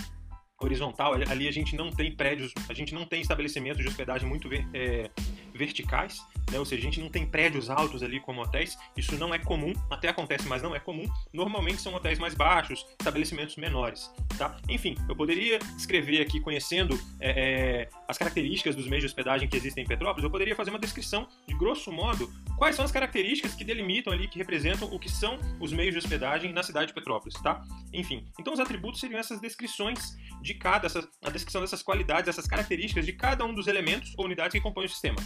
horizontal. 0.60 1.14
Ali 1.14 1.46
a 1.46 1.52
gente 1.52 1.76
não 1.76 1.90
tem 1.90 2.14
prédios, 2.14 2.52
a 2.68 2.74
gente 2.74 2.92
não 2.92 3.04
tem 3.04 3.20
estabelecimentos 3.20 3.80
de 3.80 3.88
hospedagem 3.88 4.28
muito 4.28 4.48
é, 4.74 5.10
verticais, 5.58 6.24
né? 6.50 6.58
ou 6.58 6.64
seja, 6.64 6.80
a 6.80 6.84
gente 6.84 7.00
não 7.00 7.10
tem 7.10 7.26
prédios 7.26 7.68
altos 7.68 8.02
ali 8.02 8.20
como 8.20 8.40
hotéis. 8.40 8.78
Isso 8.96 9.16
não 9.18 9.34
é 9.34 9.38
comum, 9.38 9.72
até 9.90 10.08
acontece, 10.08 10.48
mas 10.48 10.62
não 10.62 10.74
é 10.74 10.80
comum. 10.80 11.06
Normalmente 11.32 11.82
são 11.82 11.94
hotéis 11.94 12.18
mais 12.18 12.34
baixos, 12.34 12.86
estabelecimentos 12.98 13.56
menores. 13.56 14.10
Tá? 14.38 14.56
Enfim, 14.68 14.94
eu 15.08 15.16
poderia 15.16 15.58
escrever 15.76 16.22
aqui, 16.22 16.40
conhecendo 16.40 16.98
é, 17.20 17.30
é, 17.30 17.88
as 18.06 18.16
características 18.16 18.76
dos 18.76 18.86
meios 18.86 19.02
de 19.02 19.06
hospedagem 19.06 19.48
que 19.48 19.56
existem 19.56 19.84
em 19.84 19.86
Petrópolis, 19.86 20.24
eu 20.24 20.30
poderia 20.30 20.54
fazer 20.54 20.70
uma 20.70 20.78
descrição 20.78 21.28
de 21.46 21.54
grosso 21.54 21.90
modo 21.90 22.32
quais 22.56 22.76
são 22.76 22.84
as 22.84 22.92
características 22.92 23.54
que 23.54 23.64
delimitam 23.64 24.12
ali, 24.12 24.28
que 24.28 24.38
representam 24.38 24.88
o 24.92 24.98
que 24.98 25.10
são 25.10 25.38
os 25.60 25.72
meios 25.72 25.92
de 25.92 25.98
hospedagem 25.98 26.52
na 26.52 26.62
cidade 26.62 26.88
de 26.88 26.94
Petrópolis, 26.94 27.34
tá? 27.42 27.64
Enfim, 27.92 28.26
então 28.38 28.52
os 28.52 28.60
atributos 28.60 29.00
seriam 29.00 29.18
essas 29.18 29.40
descrições 29.40 30.16
de 30.40 30.54
cada, 30.54 30.86
essa, 30.86 31.08
a 31.24 31.30
descrição 31.30 31.60
dessas 31.60 31.82
qualidades, 31.82 32.28
essas 32.28 32.46
características 32.46 33.04
de 33.04 33.12
cada 33.12 33.44
um 33.44 33.54
dos 33.54 33.66
elementos 33.66 34.14
ou 34.16 34.24
unidades 34.24 34.52
que 34.52 34.60
compõem 34.60 34.86
o 34.86 34.88
sistema. 34.88 35.16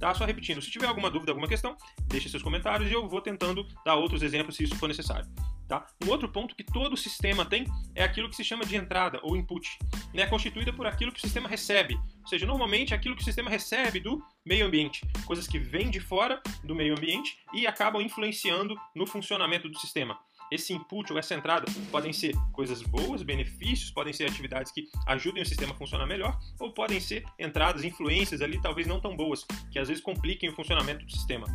Tá? 0.00 0.14
Só 0.14 0.24
repetindo, 0.24 0.62
se 0.62 0.70
tiver 0.70 0.86
alguma 0.86 1.10
dúvida, 1.10 1.30
alguma 1.30 1.46
questão, 1.46 1.76
deixe 2.06 2.28
seus 2.30 2.42
comentários 2.42 2.90
e 2.90 2.94
eu 2.94 3.06
vou 3.06 3.20
tentando 3.20 3.68
dar 3.84 3.96
outros 3.96 4.22
exemplos 4.22 4.56
se 4.56 4.64
isso 4.64 4.74
for 4.76 4.88
necessário. 4.88 5.30
Tá? 5.68 5.86
Um 6.02 6.08
outro 6.08 6.28
ponto 6.28 6.56
que 6.56 6.64
todo 6.64 6.96
sistema 6.96 7.44
tem 7.44 7.66
é 7.94 8.02
aquilo 8.02 8.28
que 8.28 8.34
se 8.34 8.42
chama 8.42 8.64
de 8.64 8.74
entrada 8.74 9.20
ou 9.22 9.36
input, 9.36 9.78
né? 10.14 10.26
constituída 10.26 10.72
por 10.72 10.86
aquilo 10.86 11.12
que 11.12 11.18
o 11.18 11.20
sistema 11.20 11.48
recebe. 11.48 11.94
Ou 12.22 12.26
seja, 12.26 12.46
normalmente 12.46 12.94
é 12.94 12.96
aquilo 12.96 13.14
que 13.14 13.22
o 13.22 13.24
sistema 13.24 13.50
recebe 13.50 14.00
do 14.00 14.24
meio 14.44 14.66
ambiente, 14.66 15.06
coisas 15.26 15.46
que 15.46 15.58
vêm 15.58 15.90
de 15.90 16.00
fora 16.00 16.42
do 16.64 16.74
meio 16.74 16.94
ambiente 16.96 17.38
e 17.52 17.66
acabam 17.66 18.00
influenciando 18.00 18.74
no 18.96 19.06
funcionamento 19.06 19.68
do 19.68 19.78
sistema 19.78 20.18
esse 20.50 20.72
input 20.72 21.12
ou 21.12 21.18
essa 21.18 21.34
entrada 21.34 21.66
podem 21.90 22.12
ser 22.12 22.34
coisas 22.52 22.82
boas, 22.82 23.22
benefícios, 23.22 23.90
podem 23.90 24.12
ser 24.12 24.24
atividades 24.24 24.72
que 24.72 24.88
ajudem 25.06 25.42
o 25.42 25.46
sistema 25.46 25.72
a 25.72 25.76
funcionar 25.76 26.06
melhor, 26.06 26.38
ou 26.58 26.72
podem 26.72 27.00
ser 27.00 27.24
entradas, 27.38 27.84
influências 27.84 28.42
ali 28.42 28.60
talvez 28.60 28.86
não 28.86 29.00
tão 29.00 29.16
boas, 29.16 29.44
que 29.70 29.78
às 29.78 29.88
vezes 29.88 30.02
compliquem 30.02 30.48
o 30.48 30.54
funcionamento 30.54 31.04
do 31.04 31.12
sistema. 31.12 31.46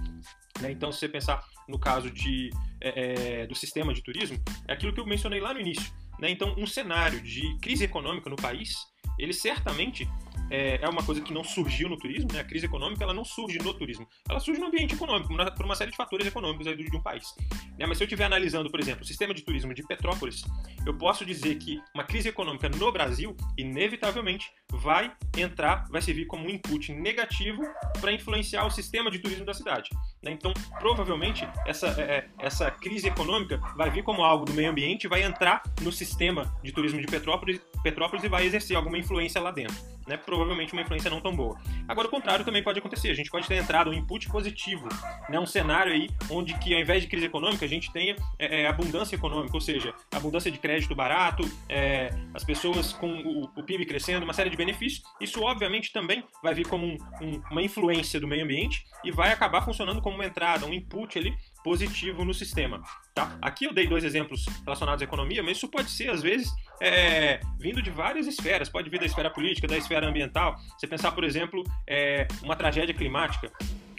Né? 0.62 0.72
Então, 0.72 0.92
se 0.92 1.00
você 1.00 1.10
pensar 1.10 1.44
no 1.68 1.80
caso 1.80 2.10
de, 2.10 2.50
é, 2.80 3.42
é, 3.42 3.48
do 3.48 3.56
sistema 3.56 3.94
de 3.94 4.02
turismo, 4.02 4.38
é 4.68 4.74
aquilo 4.74 4.94
que 4.94 5.00
eu 5.00 5.06
mencionei 5.06 5.40
lá 5.40 5.54
no 5.54 5.60
início. 5.60 5.92
Né? 6.20 6.30
Então, 6.30 6.56
um 6.58 6.66
cenário 6.66 7.22
de 7.22 7.58
crise 7.60 7.84
econômica 7.84 8.30
no 8.30 8.36
país, 8.36 8.76
ele 9.18 9.34
certamente 9.34 10.08
é, 10.50 10.80
é, 10.82 10.90
uma 10.90 11.04
coisa 11.04 11.22
que 11.22 11.34
não 11.34 11.44
surgiu 11.44 11.90
no 11.90 11.98
turismo, 11.98 12.32
né? 12.32 12.40
A 12.40 12.44
crise 12.44 12.66
econômica 12.66 13.04
ela 13.04 13.14
não 13.14 13.26
surge 13.26 13.58
no 13.60 13.74
turismo, 13.74 14.08
ela 14.30 14.40
surge 14.40 14.60
no 14.60 14.68
ambiente 14.68 14.94
econômico, 14.94 15.34
por 15.56 15.66
uma 15.66 15.76
série 15.76 15.92
de 15.92 15.98
fatores 15.98 16.28
econômicos 16.28 16.68
aí 16.68 16.76
de 16.76 16.96
um 16.96 17.02
país. 17.02 17.34
Né? 17.78 17.86
Mas 17.86 17.98
se 17.98 18.04
eu 18.04 18.06
estiver 18.06 18.26
analisando, 18.26 18.70
por 18.70 18.80
exemplo, 18.80 19.04
o 19.04 19.08
sistema 19.08 19.34
de 19.34 19.42
turismo 19.42 19.74
de 19.74 19.84
Petrópolis, 19.84 20.44
eu 20.86 20.96
posso 20.98 21.26
dizer 21.26 21.56
que 21.56 21.82
uma 21.94 22.04
crise 22.04 22.30
econômica 22.30 22.70
no 22.70 22.92
Brasil, 22.92 23.36
inevitavelmente, 23.58 24.52
vai 24.72 25.12
entrar, 25.38 25.86
vai 25.90 26.02
servir 26.02 26.26
como 26.26 26.46
um 26.46 26.50
input 26.50 26.94
negativo 26.94 27.64
para 28.00 28.12
influenciar 28.12 28.66
o 28.66 28.70
sistema 28.70 29.10
de 29.10 29.20
turismo 29.20 29.46
da 29.46 29.54
cidade. 29.54 29.90
Né? 30.26 30.32
Então, 30.32 30.52
provavelmente, 30.80 31.48
essa, 31.68 31.88
é, 32.02 32.02
é, 32.02 32.30
essa 32.40 32.72
crise 32.72 33.08
econômica 33.08 33.62
vai 33.78 33.92
vir 33.92 34.04
como 34.04 34.24
algo 34.24 34.44
do 34.44 34.54
meio 34.54 34.72
ambiente, 34.72 35.08
vai 35.08 35.22
entrar 35.22 35.62
no 35.82 35.92
sistema 35.92 36.52
de 36.64 36.72
turismo 36.72 37.00
de 37.00 37.06
Petrópolis, 37.06 37.62
Petrópolis 37.84 38.24
e 38.24 38.28
vai 38.28 38.46
exercer 38.46 38.76
alguma 38.76 38.98
influência 38.98 39.40
lá 39.40 39.52
dentro. 39.52 39.95
Né? 40.08 40.18
Provavelmente 40.18 40.74
uma 40.74 40.82
influência 40.82 41.10
não 41.10 41.20
tão 41.20 41.36
boa. 41.36 41.58
Agora, 41.88 42.08
o 42.08 42.12
contrário 42.12 42.46
também 42.46 42.64
pode 42.64 42.80
acontecer. 42.80 43.10
A 43.10 43.14
gente 43.14 43.30
pode 43.30 43.48
ter 43.48 43.56
entrado 43.56 43.90
um 43.90 43.94
input 43.94 44.30
positivo, 44.30 44.88
né? 45.30 45.40
um 45.40 45.46
cenário 45.46 45.92
aí 45.92 46.10
onde 46.30 46.54
que, 46.60 46.74
ao 46.74 46.80
invés 46.80 47.02
de 47.02 47.08
crise 47.08 47.26
econômica, 47.26 47.66
a 47.66 47.68
gente 47.68 47.92
tenha 47.92 48.16
é, 48.38 48.62
é 48.62 48.68
abundância 48.68 49.16
econômica, 49.16 49.56
ou 49.56 49.62
seja, 49.62 49.94
abundância 50.12 50.52
de 50.52 50.58
crédito 50.58 50.96
barato, 50.96 51.44
é, 51.68 52.14
as 52.34 52.44
pessoas 52.44 52.94
com 52.94 53.08
o, 53.08 53.44
o, 53.56 53.64
PIB 53.64 53.86
crescendo, 53.86 54.24
uma 54.24 54.34
série 54.34 54.50
de 54.50 54.58
benefícios. 54.58 55.04
Isso, 55.20 55.42
obviamente, 55.42 55.92
também 55.92 56.24
vai 56.42 56.54
vir 56.54 56.68
como 56.68 56.86
um, 56.86 56.98
um, 57.22 57.42
uma 57.52 57.62
influência 57.62 58.20
do 58.20 58.28
meio 58.28 58.44
ambiente 58.44 58.86
e 59.04 59.12
vai 59.12 59.32
acabar 59.32 59.62
funcionando 59.62 60.02
como 60.02 60.16
uma 60.16 60.26
entrada, 60.26 60.66
um 60.66 60.74
input 60.74 61.18
ali 61.18 61.36
positivo 61.66 62.24
no 62.24 62.32
sistema. 62.32 62.84
Tá? 63.16 63.36
Aqui 63.42 63.66
eu 63.66 63.74
dei 63.74 63.88
dois 63.88 64.04
exemplos 64.04 64.46
relacionados 64.64 65.02
à 65.02 65.06
economia, 65.06 65.42
mas 65.42 65.58
isso 65.58 65.68
pode 65.68 65.90
ser, 65.90 66.12
às 66.12 66.22
vezes, 66.22 66.48
é, 66.80 67.40
vindo 67.60 67.82
de 67.82 67.90
várias 67.90 68.28
esferas. 68.28 68.70
Pode 68.70 68.88
vir 68.88 69.00
da 69.00 69.06
esfera 69.08 69.32
política, 69.32 69.68
da 69.68 69.76
esfera 69.76 70.08
ambiental. 70.08 70.56
Você 70.78 70.86
pensar, 70.86 71.12
por 71.14 71.24
exemplo, 71.24 71.64
é, 71.88 72.28
uma 72.44 72.56
tragédia 72.56 72.94
climática. 72.94 73.52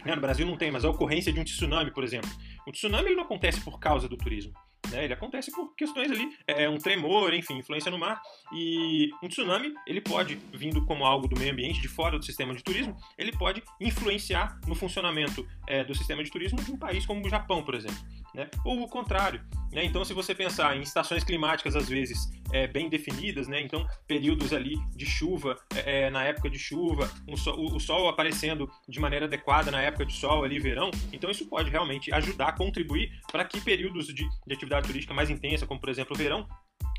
Né? 0.05 0.15
No 0.15 0.21
Brasil 0.21 0.47
não 0.47 0.55
tem, 0.55 0.71
mas 0.71 0.85
a 0.85 0.89
ocorrência 0.89 1.33
de 1.33 1.41
um 1.41 1.43
tsunami, 1.43 1.91
por 1.91 2.05
exemplo. 2.05 2.29
O 2.65 2.71
tsunami 2.71 3.07
ele 3.07 3.15
não 3.15 3.25
acontece 3.25 3.59
por 3.59 3.77
causa 3.81 4.07
do 4.07 4.15
turismo. 4.15 4.53
Né? 4.89 5.03
Ele 5.03 5.13
acontece 5.13 5.51
por 5.51 5.73
questões 5.75 6.11
ali, 6.11 6.29
é, 6.47 6.63
é, 6.63 6.69
um 6.69 6.77
tremor, 6.77 7.33
enfim, 7.33 7.57
influência 7.57 7.91
no 7.91 7.97
mar. 7.97 8.21
E 8.53 9.09
um 9.21 9.27
tsunami, 9.27 9.73
ele 9.85 10.01
pode, 10.01 10.35
vindo 10.53 10.85
como 10.85 11.05
algo 11.05 11.27
do 11.27 11.37
meio 11.37 11.51
ambiente, 11.51 11.81
de 11.81 11.87
fora 11.87 12.17
do 12.17 12.25
sistema 12.25 12.53
de 12.53 12.63
turismo, 12.63 12.95
ele 13.17 13.31
pode 13.31 13.61
influenciar 13.79 14.59
no 14.67 14.75
funcionamento 14.75 15.47
é, 15.67 15.83
do 15.83 15.93
sistema 15.93 16.23
de 16.23 16.29
turismo 16.29 16.61
de 16.61 16.71
um 16.71 16.77
país 16.77 17.05
como 17.05 17.25
o 17.25 17.29
Japão, 17.29 17.63
por 17.63 17.75
exemplo 17.75 17.97
né? 18.37 18.47
ou 18.63 18.83
o 18.83 18.87
contrário. 18.87 19.41
Né? 19.73 19.83
Então, 19.83 20.05
se 20.05 20.13
você 20.13 20.33
pensar 20.33 20.77
em 20.77 20.81
estações 20.81 21.23
climáticas, 21.23 21.75
às 21.75 21.89
vezes, 21.89 22.29
é, 22.53 22.67
bem 22.67 22.87
definidas, 22.87 23.47
né? 23.47 23.59
então 23.59 23.85
períodos 24.07 24.53
ali 24.53 24.75
de 24.95 25.05
chuva, 25.05 25.57
é, 25.75 26.03
é 26.03 26.09
na 26.09 26.23
época 26.23 26.49
de 26.49 26.59
chuva, 26.59 27.11
um 27.27 27.35
sol, 27.35 27.57
o, 27.57 27.75
o, 27.75 27.79
sol 27.79 28.07
aparecendo 28.07 28.69
de 28.87 28.99
maneira 28.99 29.25
adequada 29.25 29.71
na 29.71 29.81
época 29.81 30.05
de 30.05 30.13
sol, 30.13 30.43
ali 30.43 30.59
verão, 30.59 30.91
então 31.11 31.29
isso 31.31 31.47
pode 31.47 31.69
realmente 31.69 32.13
ajudar, 32.13 32.55
contribuir 32.55 33.11
para 33.31 33.43
que 33.43 33.59
períodos 33.59 34.07
de, 34.07 34.27
de 34.45 34.53
atividade 34.53 34.87
turística 34.87 35.13
mais 35.13 35.29
intensa, 35.29 35.65
como 35.65 35.79
por 35.79 35.89
exemplo 35.89 36.15
o 36.15 36.17
verão, 36.17 36.47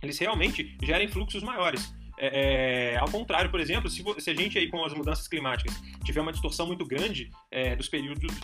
eles 0.02 0.18
realmente 0.18 0.76
gerem 0.82 1.08
fluxos 1.08 1.42
maiores. 1.42 1.94
É, 2.20 2.94
é, 2.94 2.96
ao 2.98 3.08
contrário, 3.08 3.48
por 3.48 3.60
exemplo, 3.60 3.88
se, 3.88 4.02
se, 4.18 4.30
a 4.30 4.34
gente 4.34 4.58
aí 4.58 4.68
com 4.68 4.84
as 4.84 4.92
mudanças 4.92 5.28
climáticas 5.28 5.80
tiver 6.04 6.20
uma 6.20 6.32
distorção 6.32 6.66
muito 6.66 6.84
grande 6.84 7.30
é, 7.48 7.76
dos 7.76 7.88
períodos 7.88 8.34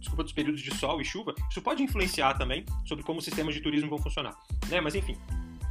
desculpa, 0.00 0.24
dos 0.24 0.32
períodos 0.32 0.60
de 0.60 0.74
sol 0.74 1.00
e 1.00 1.04
chuva, 1.04 1.34
isso 1.48 1.62
pode 1.62 1.82
influenciar 1.82 2.34
também 2.34 2.64
sobre 2.84 3.04
como 3.04 3.18
os 3.18 3.24
sistemas 3.24 3.54
de 3.54 3.60
turismo 3.60 3.88
vão 3.88 3.98
funcionar. 3.98 4.36
Né? 4.68 4.80
Mas 4.80 4.94
enfim, 4.94 5.16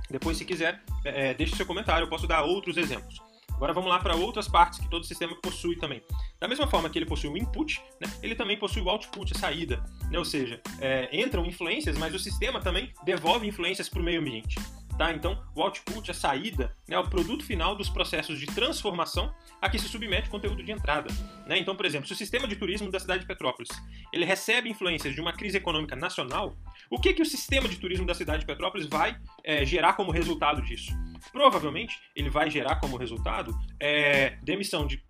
depois 0.09 0.37
se 0.37 0.45
quiser, 0.45 0.81
é, 1.03 1.31
é 1.31 1.33
deixe 1.33 1.55
seu 1.55 1.65
comentário, 1.65 2.05
eu 2.05 2.09
posso 2.09 2.27
dar 2.27 2.43
outros 2.43 2.77
exemplos. 2.77 3.19
Agora 3.59 3.73
vamos 3.73 3.89
lá 3.89 3.99
para 3.99 4.15
outras 4.15 4.47
partes 4.47 4.79
que 4.79 4.89
todo 4.89 5.05
sistema 5.05 5.35
possui 5.35 5.75
também. 5.75 6.01
Da 6.39 6.47
mesma 6.47 6.65
forma 6.65 6.89
que 6.89 6.97
ele 6.97 7.05
possui 7.05 7.29
o 7.29 7.37
input, 7.37 7.81
né, 7.99 8.09
ele 8.23 8.33
também 8.33 8.57
possui 8.57 8.81
o 8.81 8.89
output, 8.89 9.33
a 9.35 9.37
saída. 9.37 9.83
Né? 10.09 10.17
Ou 10.17 10.23
seja, 10.23 10.61
é, 10.79 11.09
entram 11.11 11.45
influências, 11.45 11.97
mas 11.97 12.15
o 12.15 12.19
sistema 12.19 12.61
também 12.61 12.93
devolve 13.03 13.45
influências 13.45 13.89
para 13.89 13.99
o 13.99 14.03
meio 14.03 14.21
ambiente. 14.21 14.57
Tá? 14.99 15.13
Então, 15.13 15.41
o 15.55 15.61
output, 15.61 16.11
a 16.11 16.13
saída, 16.13 16.75
né, 16.85 16.97
é 16.97 16.99
o 16.99 17.09
produto 17.09 17.45
final 17.45 17.73
dos 17.73 17.87
processos 17.87 18.37
de 18.37 18.45
transformação 18.47 19.33
a 19.61 19.69
que 19.69 19.79
se 19.79 19.87
submete 19.87 20.27
o 20.27 20.31
conteúdo 20.31 20.61
de 20.61 20.73
entrada. 20.73 21.09
Né? 21.47 21.57
Então, 21.57 21.73
por 21.73 21.85
exemplo, 21.85 22.05
se 22.05 22.11
o 22.11 22.17
sistema 22.17 22.45
de 22.45 22.57
turismo 22.57 22.91
da 22.91 22.99
cidade 22.99 23.21
de 23.21 23.25
Petrópolis 23.25 23.69
ele 24.11 24.25
recebe 24.25 24.69
influências 24.69 25.15
de 25.15 25.21
uma 25.21 25.31
crise 25.31 25.55
econômica 25.55 25.95
nacional, 25.95 26.53
o 26.89 26.99
que, 26.99 27.13
que 27.13 27.21
o 27.21 27.25
sistema 27.25 27.69
de 27.69 27.77
turismo 27.77 28.05
da 28.05 28.13
cidade 28.13 28.41
de 28.41 28.45
Petrópolis 28.45 28.87
vai 28.87 29.15
é, 29.41 29.63
gerar 29.63 29.93
como 29.93 30.11
resultado 30.11 30.61
disso? 30.61 30.91
Provavelmente, 31.31 31.97
ele 32.13 32.29
vai 32.29 32.51
gerar 32.51 32.75
como 32.81 32.97
resultado 32.97 33.57
é, 33.79 34.31
demissão 34.43 34.85
de 34.85 35.01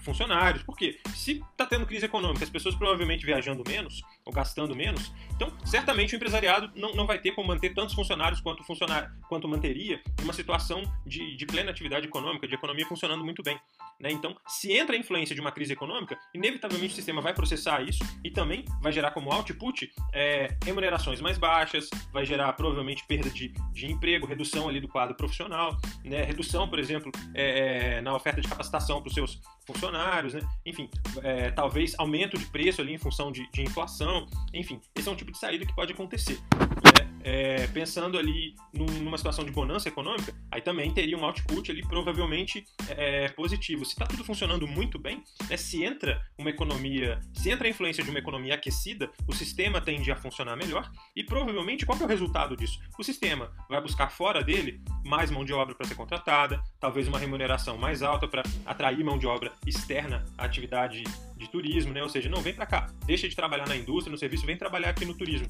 funcionários. 0.00 0.62
Porque 0.64 0.98
se 1.14 1.42
está 1.52 1.66
tendo 1.66 1.86
crise 1.86 2.06
econômica, 2.06 2.42
as 2.42 2.50
pessoas 2.50 2.74
provavelmente 2.74 3.24
viajando 3.24 3.62
menos 3.66 4.02
ou 4.30 4.32
gastando 4.32 4.74
menos, 4.74 5.12
então 5.34 5.52
certamente 5.64 6.14
o 6.14 6.16
empresariado 6.16 6.70
não, 6.76 6.94
não 6.94 7.06
vai 7.06 7.18
ter 7.18 7.32
como 7.32 7.48
manter 7.48 7.74
tantos 7.74 7.94
funcionários 7.94 8.40
quanto, 8.40 8.62
funcionário, 8.62 9.10
quanto 9.28 9.48
manteria 9.48 10.00
numa 10.20 10.32
situação 10.32 10.82
de, 11.04 11.36
de 11.36 11.46
plena 11.46 11.70
atividade 11.70 12.06
econômica, 12.06 12.46
de 12.46 12.54
economia 12.54 12.86
funcionando 12.86 13.24
muito 13.24 13.42
bem. 13.42 13.58
Né? 14.00 14.10
Então, 14.10 14.34
se 14.46 14.72
entra 14.72 14.94
a 14.94 14.98
influência 14.98 15.34
de 15.34 15.40
uma 15.40 15.52
crise 15.52 15.72
econômica, 15.72 16.16
inevitavelmente 16.32 16.92
o 16.92 16.96
sistema 16.96 17.20
vai 17.20 17.34
processar 17.34 17.82
isso 17.82 18.02
e 18.24 18.30
também 18.30 18.64
vai 18.80 18.92
gerar 18.92 19.10
como 19.10 19.30
output 19.32 19.90
é, 20.12 20.56
remunerações 20.64 21.20
mais 21.20 21.36
baixas, 21.36 21.90
vai 22.12 22.24
gerar 22.24 22.52
provavelmente 22.52 23.04
perda 23.06 23.28
de, 23.28 23.52
de 23.72 23.86
emprego, 23.86 24.26
redução 24.26 24.68
ali 24.68 24.80
do 24.80 24.88
quadro 24.88 25.16
profissional, 25.16 25.76
né? 26.04 26.22
redução, 26.22 26.68
por 26.68 26.78
exemplo, 26.78 27.10
é, 27.34 27.96
é 27.96 28.00
na 28.00 28.14
oferta 28.14 28.40
de 28.40 28.48
capacitação 28.48 29.00
para 29.00 29.08
os 29.08 29.14
seus 29.14 29.40
funcionários, 29.66 30.34
né? 30.34 30.40
enfim, 30.64 30.88
é, 31.22 31.50
talvez 31.50 31.94
aumento 31.98 32.38
de 32.38 32.46
preço 32.46 32.80
ali 32.80 32.94
em 32.94 32.98
função 32.98 33.30
de, 33.30 33.48
de, 33.50 33.62
inflação, 33.62 34.19
enfim, 34.52 34.80
esse 34.94 35.08
é 35.08 35.12
um 35.12 35.16
tipo 35.16 35.32
de 35.32 35.38
saída 35.38 35.64
que 35.64 35.74
pode 35.74 35.92
acontecer. 35.92 36.38
É, 37.32 37.68
pensando 37.68 38.18
ali 38.18 38.56
numa 38.74 39.16
situação 39.16 39.44
de 39.44 39.52
bonança 39.52 39.88
econômica, 39.88 40.34
aí 40.50 40.60
também 40.60 40.92
teria 40.92 41.16
um 41.16 41.24
output 41.24 41.70
ali 41.70 41.80
provavelmente 41.86 42.64
é, 42.88 43.28
positivo. 43.28 43.84
Se 43.84 43.92
está 43.92 44.04
tudo 44.04 44.24
funcionando 44.24 44.66
muito 44.66 44.98
bem, 44.98 45.22
né, 45.48 45.56
se 45.56 45.84
entra 45.84 46.20
uma 46.36 46.50
economia, 46.50 47.20
se 47.32 47.48
entra 47.48 47.68
a 47.68 47.70
influência 47.70 48.02
de 48.02 48.10
uma 48.10 48.18
economia 48.18 48.56
aquecida, 48.56 49.08
o 49.28 49.32
sistema 49.32 49.80
tende 49.80 50.10
a 50.10 50.16
funcionar 50.16 50.56
melhor 50.56 50.90
e 51.14 51.22
provavelmente 51.22 51.86
qual 51.86 51.96
é 52.00 52.02
o 52.02 52.08
resultado 52.08 52.56
disso? 52.56 52.80
O 52.98 53.04
sistema 53.04 53.52
vai 53.68 53.80
buscar 53.80 54.10
fora 54.10 54.42
dele 54.42 54.82
mais 55.04 55.30
mão 55.30 55.44
de 55.44 55.52
obra 55.52 55.76
para 55.76 55.86
ser 55.86 55.94
contratada, 55.94 56.60
talvez 56.80 57.06
uma 57.06 57.18
remuneração 57.20 57.78
mais 57.78 58.02
alta 58.02 58.26
para 58.26 58.42
atrair 58.66 59.04
mão 59.04 59.16
de 59.16 59.28
obra 59.28 59.52
externa 59.64 60.24
à 60.36 60.46
atividade 60.46 61.04
de 61.36 61.48
turismo, 61.48 61.92
né? 61.92 62.02
Ou 62.02 62.08
seja, 62.08 62.28
não 62.28 62.42
vem 62.42 62.54
para 62.54 62.66
cá, 62.66 62.90
deixa 63.06 63.28
de 63.28 63.36
trabalhar 63.36 63.68
na 63.68 63.76
indústria, 63.76 64.10
no 64.10 64.18
serviço, 64.18 64.44
vem 64.44 64.56
trabalhar 64.56 64.90
aqui 64.90 65.04
no 65.04 65.14
turismo 65.14 65.46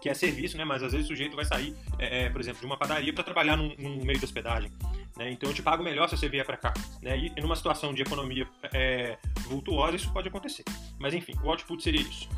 que 0.00 0.08
é 0.08 0.14
serviço, 0.14 0.56
né? 0.56 0.64
Mas 0.64 0.82
às 0.82 0.92
vezes 0.92 1.06
o 1.06 1.08
sujeito 1.08 1.36
vai 1.36 1.44
sair, 1.44 1.74
é, 1.98 2.24
é, 2.24 2.30
por 2.30 2.40
exemplo, 2.40 2.60
de 2.60 2.66
uma 2.66 2.76
padaria 2.76 3.12
para 3.12 3.24
trabalhar 3.24 3.56
num, 3.56 3.74
num, 3.78 4.04
meio 4.04 4.18
de 4.18 4.24
hospedagem. 4.24 4.70
Né? 5.16 5.30
Então 5.30 5.48
eu 5.48 5.54
te 5.54 5.62
pago 5.62 5.82
melhor 5.82 6.08
se 6.08 6.16
você 6.16 6.28
vier 6.28 6.44
para 6.44 6.56
cá. 6.56 6.74
Né? 7.02 7.18
E, 7.18 7.40
numa 7.40 7.56
situação 7.56 7.94
de 7.94 8.02
economia 8.02 8.46
é, 8.72 9.16
vultuosa 9.48 9.96
isso 9.96 10.12
pode 10.12 10.28
acontecer. 10.28 10.64
Mas 10.98 11.14
enfim, 11.14 11.34
o 11.42 11.50
output 11.50 11.82
seria 11.82 12.00
isso. 12.00 12.28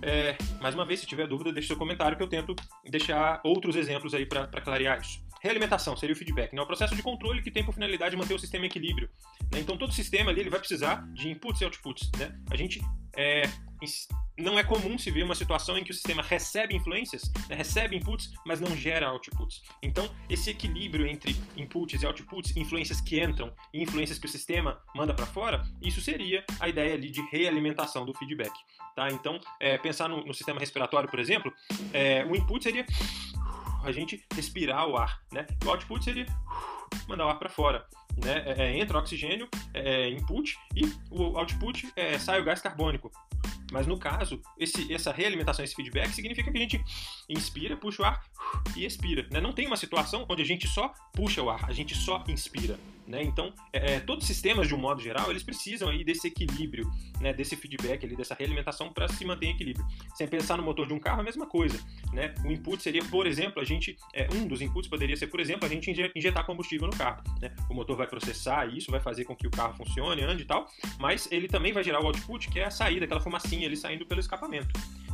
É, 0.00 0.36
mais 0.60 0.74
uma 0.74 0.84
vez, 0.84 1.00
se 1.00 1.06
tiver 1.06 1.26
dúvida, 1.26 1.52
deixe 1.52 1.68
seu 1.68 1.76
comentário 1.76 2.16
que 2.16 2.22
eu 2.22 2.28
tento 2.28 2.54
deixar 2.88 3.40
outros 3.42 3.74
exemplos 3.74 4.14
aí 4.14 4.26
para 4.26 4.46
clarear 4.60 5.00
isso. 5.00 5.20
Realimentação 5.40 5.96
seria 5.96 6.14
o 6.14 6.18
feedback, 6.18 6.54
né? 6.54 6.60
o 6.60 6.66
processo 6.66 6.94
de 6.94 7.02
controle 7.02 7.42
que 7.42 7.50
tem 7.50 7.64
por 7.64 7.72
finalidade 7.72 8.16
manter 8.16 8.34
o 8.34 8.38
sistema 8.38 8.64
em 8.64 8.68
equilíbrio. 8.68 9.08
Né? 9.52 9.60
Então 9.60 9.76
todo 9.76 9.92
sistema 9.92 10.30
ali 10.30 10.40
ele 10.40 10.50
vai 10.50 10.58
precisar 10.58 11.06
de 11.12 11.28
inputs 11.28 11.60
e 11.60 11.64
outputs. 11.64 12.10
Né? 12.18 12.36
A 12.50 12.56
gente 12.56 12.80
é, 13.16 13.42
não 14.36 14.58
é 14.58 14.64
comum 14.64 14.98
se 14.98 15.10
ver 15.10 15.22
uma 15.22 15.34
situação 15.34 15.78
em 15.78 15.84
que 15.84 15.90
o 15.90 15.94
sistema 15.94 16.22
recebe 16.22 16.74
influências, 16.74 17.30
né? 17.48 17.54
recebe 17.54 17.96
inputs, 17.96 18.30
mas 18.44 18.60
não 18.60 18.76
gera 18.76 19.10
outputs. 19.10 19.62
Então 19.82 20.08
esse 20.28 20.50
equilíbrio 20.50 21.06
entre 21.06 21.36
inputs 21.56 22.02
e 22.02 22.06
outputs, 22.06 22.56
influências 22.56 23.00
que 23.00 23.22
entram 23.22 23.52
e 23.72 23.82
influências 23.82 24.18
que 24.18 24.26
o 24.26 24.28
sistema 24.28 24.80
manda 24.94 25.14
para 25.14 25.26
fora, 25.26 25.62
isso 25.80 26.00
seria 26.00 26.44
a 26.58 26.68
ideia 26.68 26.94
ali 26.94 27.10
de 27.10 27.20
realimentação 27.30 28.04
do 28.04 28.12
feedback. 28.14 28.52
Tá? 28.96 29.08
Então 29.12 29.38
é, 29.60 29.78
pensar 29.78 30.08
no, 30.08 30.24
no, 30.24 30.34
sistema 30.34 30.58
respiratório, 30.58 31.08
por 31.08 31.20
exemplo, 31.20 31.52
é, 31.92 32.24
o 32.24 32.34
input 32.34 32.62
seria 32.62 32.84
a 33.82 33.92
gente 33.92 34.24
respirar 34.34 34.86
o 34.88 34.96
ar, 34.96 35.20
né? 35.32 35.46
O 35.64 35.70
output 35.70 36.04
seria 36.04 36.26
mandar 37.06 37.26
o 37.26 37.28
ar 37.28 37.38
para 37.38 37.48
fora, 37.48 37.86
né? 38.22 38.42
É, 38.46 38.64
é 38.64 38.78
entra 38.78 38.98
oxigênio, 38.98 39.48
é, 39.74 40.06
é, 40.06 40.10
input 40.10 40.58
e 40.74 40.84
o 41.10 41.38
output 41.38 41.90
é, 41.96 42.18
sai 42.18 42.40
o 42.40 42.44
gás 42.44 42.60
carbônico. 42.60 43.10
Mas 43.70 43.86
no 43.86 43.98
caso, 43.98 44.40
esse, 44.58 44.92
essa 44.92 45.12
realimentação, 45.12 45.64
esse 45.64 45.74
feedback, 45.74 46.08
significa 46.08 46.50
que 46.50 46.56
a 46.56 46.60
gente 46.60 46.82
inspira, 47.28 47.76
puxa 47.76 48.02
o 48.02 48.06
ar 48.06 48.22
e 48.74 48.84
expira. 48.84 49.26
Né? 49.30 49.40
Não 49.40 49.52
tem 49.52 49.66
uma 49.66 49.76
situação 49.76 50.24
onde 50.28 50.42
a 50.42 50.46
gente 50.46 50.66
só 50.66 50.92
puxa 51.12 51.42
o 51.42 51.50
ar, 51.50 51.64
a 51.68 51.72
gente 51.72 51.94
só 51.94 52.24
inspira. 52.28 52.78
Né? 53.08 53.22
Então, 53.22 53.54
é, 53.72 53.94
é 53.94 54.00
todos 54.00 54.24
os 54.24 54.28
sistemas, 54.28 54.68
de 54.68 54.74
um 54.74 54.78
modo 54.78 55.00
geral, 55.00 55.30
eles 55.30 55.42
precisam 55.42 55.88
aí 55.88 56.04
desse 56.04 56.28
equilíbrio, 56.28 56.88
né? 57.20 57.32
desse 57.32 57.56
feedback, 57.56 58.04
ali, 58.04 58.14
dessa 58.14 58.34
realimentação 58.34 58.92
para 58.92 59.08
se 59.08 59.24
manter 59.24 59.46
em 59.46 59.50
equilíbrio. 59.50 59.84
Sem 60.14 60.28
pensar 60.28 60.58
no 60.58 60.62
motor 60.62 60.86
de 60.86 60.92
um 60.92 60.98
carro, 60.98 61.22
a 61.22 61.24
mesma 61.24 61.46
coisa. 61.46 61.80
Né? 62.12 62.34
O 62.44 62.52
input 62.52 62.82
seria, 62.82 63.02
por 63.06 63.26
exemplo, 63.26 63.62
a 63.62 63.64
gente, 63.64 63.96
é, 64.12 64.28
um 64.34 64.46
dos 64.46 64.60
inputs 64.60 64.90
poderia 64.90 65.16
ser, 65.16 65.28
por 65.28 65.40
exemplo, 65.40 65.64
a 65.64 65.68
gente 65.68 65.90
injetar 66.14 66.44
combustível 66.44 66.86
no 66.86 66.96
carro. 66.96 67.22
Né? 67.40 67.50
O 67.70 67.74
motor 67.74 67.96
vai 67.96 68.06
processar 68.06 68.66
isso, 68.66 68.90
vai 68.90 69.00
fazer 69.00 69.24
com 69.24 69.34
que 69.34 69.46
o 69.46 69.50
carro 69.50 69.74
funcione, 69.74 70.22
ande 70.22 70.42
e 70.42 70.46
tal, 70.46 70.66
mas 71.00 71.26
ele 71.32 71.48
também 71.48 71.72
vai 71.72 71.82
gerar 71.82 72.02
o 72.02 72.06
output, 72.06 72.50
que 72.50 72.60
é 72.60 72.66
a 72.66 72.70
saída, 72.70 73.06
aquela 73.06 73.20
fumacinha 73.20 73.66
ali 73.66 73.76
saindo 73.76 74.04
pelo 74.04 74.20
escapamento. 74.20 74.68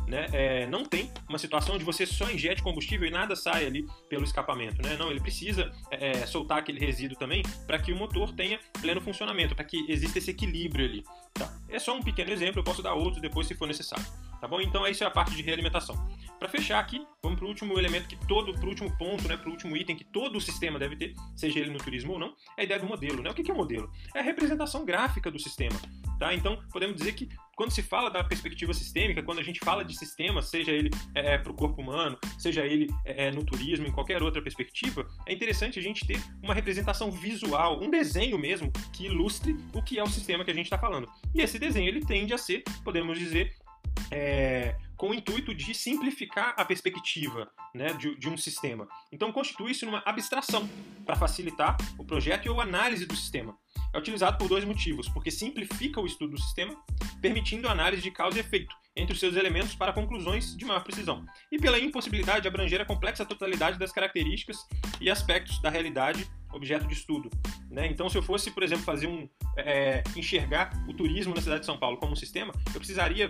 Né? 0.07 0.27
É, 0.31 0.67
não 0.67 0.85
tem 0.85 1.11
uma 1.27 1.37
situação 1.37 1.77
de 1.77 1.83
você 1.83 2.05
só 2.05 2.29
injete 2.29 2.61
combustível 2.61 3.07
e 3.07 3.11
nada 3.11 3.35
sai 3.35 3.65
ali 3.65 3.87
pelo 4.09 4.23
escapamento. 4.23 4.81
Né? 4.81 4.95
Não, 4.97 5.09
ele 5.09 5.19
precisa 5.19 5.71
é, 5.89 6.11
é 6.11 6.27
soltar 6.27 6.59
aquele 6.59 6.79
resíduo 6.79 7.17
também 7.17 7.43
para 7.65 7.79
que 7.79 7.91
o 7.91 7.95
motor 7.95 8.31
tenha 8.33 8.59
pleno 8.81 9.01
funcionamento, 9.01 9.55
para 9.55 9.65
que 9.65 9.85
exista 9.91 10.19
esse 10.19 10.31
equilíbrio 10.31 10.85
ali. 10.85 11.03
Tá? 11.33 11.51
É 11.69 11.79
só 11.79 11.95
um 11.95 12.01
pequeno 12.01 12.31
exemplo, 12.31 12.59
eu 12.59 12.63
posso 12.63 12.81
dar 12.81 12.93
outros 12.93 13.21
depois 13.21 13.47
se 13.47 13.55
for 13.55 13.67
necessário. 13.67 14.05
Tá 14.39 14.47
bom? 14.47 14.61
Então, 14.61 14.85
essa 14.85 15.03
é 15.03 15.07
a 15.07 15.11
parte 15.11 15.35
de 15.35 15.41
realimentação. 15.41 15.95
Para 16.37 16.49
fechar 16.49 16.79
aqui, 16.79 17.05
vamos 17.23 17.39
para 17.39 17.45
o 17.45 17.49
último 17.49 17.79
elemento 17.79 18.07
que 18.07 18.15
todo, 18.27 18.53
para 18.53 18.65
o 18.65 18.69
último 18.69 18.95
ponto, 18.97 19.27
né, 19.27 19.37
para 19.37 19.49
o 19.49 19.51
último 19.51 19.75
item 19.75 19.95
que 19.95 20.03
todo 20.03 20.37
o 20.37 20.41
sistema 20.41 20.77
deve 20.77 20.95
ter, 20.95 21.15
seja 21.35 21.59
ele 21.59 21.71
no 21.71 21.79
turismo 21.79 22.13
ou 22.13 22.19
não, 22.19 22.35
é 22.57 22.61
a 22.61 22.63
ideia 22.63 22.79
do 22.79 22.85
modelo. 22.85 23.23
Né? 23.23 23.29
O 23.29 23.33
que 23.33 23.49
é 23.49 23.53
o 23.53 23.57
modelo? 23.57 23.89
É 24.13 24.19
a 24.19 24.23
representação 24.23 24.85
gráfica 24.85 25.31
do 25.31 25.39
sistema. 25.39 25.79
Tá? 26.19 26.33
Então, 26.33 26.57
podemos 26.71 26.95
dizer 26.95 27.13
que 27.13 27.29
quando 27.55 27.71
se 27.71 27.81
fala 27.81 28.09
da 28.09 28.23
perspectiva 28.23 28.73
sistêmica, 28.73 29.23
quando 29.23 29.39
a 29.39 29.43
gente 29.43 29.59
fala 29.63 29.83
de 29.83 29.97
sistema, 29.97 30.41
seja 30.41 30.71
ele 30.71 30.89
é, 31.13 31.35
é 31.35 31.37
para 31.37 31.51
o 31.51 31.55
corpo 31.55 31.81
humano, 31.81 32.17
seja 32.37 32.65
ele 32.65 32.89
é, 33.05 33.27
é, 33.27 33.31
no 33.31 33.43
turismo, 33.43 33.87
em 33.87 33.91
qualquer 33.91 34.21
outra 34.21 34.41
perspectiva, 34.41 35.07
é 35.25 35.33
interessante 35.33 35.79
a 35.79 35.81
gente 35.81 36.05
ter 36.05 36.19
uma 36.43 36.53
representação 36.53 37.09
visual, 37.11 37.81
um 37.81 37.89
desenho 37.89 38.37
mesmo, 38.37 38.71
que 38.93 39.05
ilustre 39.05 39.55
o 39.73 39.81
que 39.81 39.97
é 39.97 40.03
o 40.03 40.07
sistema 40.07 40.43
que 40.43 40.51
a 40.51 40.53
gente 40.53 40.65
está 40.65 40.77
falando. 40.77 41.09
E 41.33 41.41
esse 41.41 41.57
desenho 41.57 41.87
ele 41.87 42.05
tende 42.05 42.33
a 42.33 42.37
ser, 42.37 42.63
podemos 42.83 43.17
dizer, 43.17 43.55
é, 44.11 44.75
com 44.95 45.09
o 45.09 45.13
intuito 45.13 45.53
de 45.53 45.73
simplificar 45.73 46.53
a 46.57 46.65
perspectiva 46.65 47.49
né, 47.73 47.87
de, 47.93 48.15
de, 48.17 48.29
um 48.29 48.37
sistema. 48.37 48.87
Então, 49.11 49.31
constitui-se 49.31 49.85
numa 49.85 50.01
abstração 50.05 50.69
para 51.05 51.15
facilitar 51.15 51.77
o 51.97 52.05
projeto 52.05 52.45
e 52.45 52.49
a 52.49 52.61
análise 52.61 53.05
do 53.05 53.15
sistema. 53.15 53.57
É 53.93 53.97
utilizado 53.97 54.37
por 54.37 54.47
dois 54.47 54.63
motivos, 54.63 55.07
porque 55.09 55.31
simplifica 55.31 55.99
o 55.99 56.05
estudo 56.05 56.31
do 56.31 56.41
sistema, 56.41 56.75
permitindo 57.21 57.67
a 57.67 57.71
análise 57.71 58.01
de 58.01 58.11
causa 58.11 58.37
e 58.37 58.41
efeito 58.41 58.75
entre 58.95 59.13
os 59.13 59.19
seus 59.19 59.35
elementos 59.35 59.75
para 59.75 59.91
conclusões 59.91 60.55
de 60.55 60.63
maior 60.63 60.81
precisão, 60.81 61.25
e 61.51 61.57
pela 61.57 61.77
impossibilidade 61.77 62.43
de 62.43 62.47
abranger 62.47 62.79
a 62.79 62.85
complexa 62.85 63.25
totalidade 63.25 63.77
das 63.77 63.91
características 63.91 64.57
e 65.01 65.09
aspectos 65.09 65.61
da 65.61 65.69
realidade 65.69 66.25
objeto 66.53 66.87
de 66.87 66.93
estudo. 66.93 67.29
Né? 67.69 67.87
Então, 67.87 68.09
se 68.09 68.17
eu 68.17 68.23
fosse, 68.23 68.49
por 68.51 68.63
exemplo, 68.63 68.85
fazer 68.85 69.07
um 69.07 69.27
é, 69.57 70.03
enxergar 70.15 70.71
o 70.87 70.93
turismo 70.93 71.35
na 71.35 71.41
cidade 71.41 71.61
de 71.61 71.65
São 71.65 71.77
Paulo 71.77 71.97
como 71.97 72.13
um 72.13 72.15
sistema, 72.15 72.53
eu 72.67 72.79
precisaria 72.79 73.29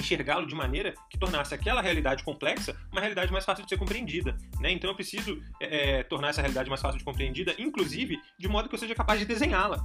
enxergá-lo 0.00 0.46
de 0.46 0.54
maneira 0.54 0.94
que 1.10 1.18
tornasse 1.18 1.54
aquela 1.54 1.80
realidade 1.80 2.22
complexa 2.24 2.76
uma 2.90 3.00
realidade 3.00 3.32
mais 3.32 3.44
fácil 3.44 3.64
de 3.64 3.70
ser 3.70 3.76
compreendida. 3.76 4.36
Né? 4.60 4.70
Então 4.70 4.90
eu 4.90 4.94
preciso 4.94 5.40
é, 5.60 6.02
tornar 6.04 6.28
essa 6.28 6.40
realidade 6.40 6.68
mais 6.68 6.80
fácil 6.80 6.98
de 6.98 7.04
compreendida, 7.04 7.54
inclusive 7.58 8.18
de 8.38 8.48
modo 8.48 8.68
que 8.68 8.74
eu 8.74 8.78
seja 8.78 8.94
capaz 8.94 9.18
de 9.20 9.26
desenhá-la 9.26 9.84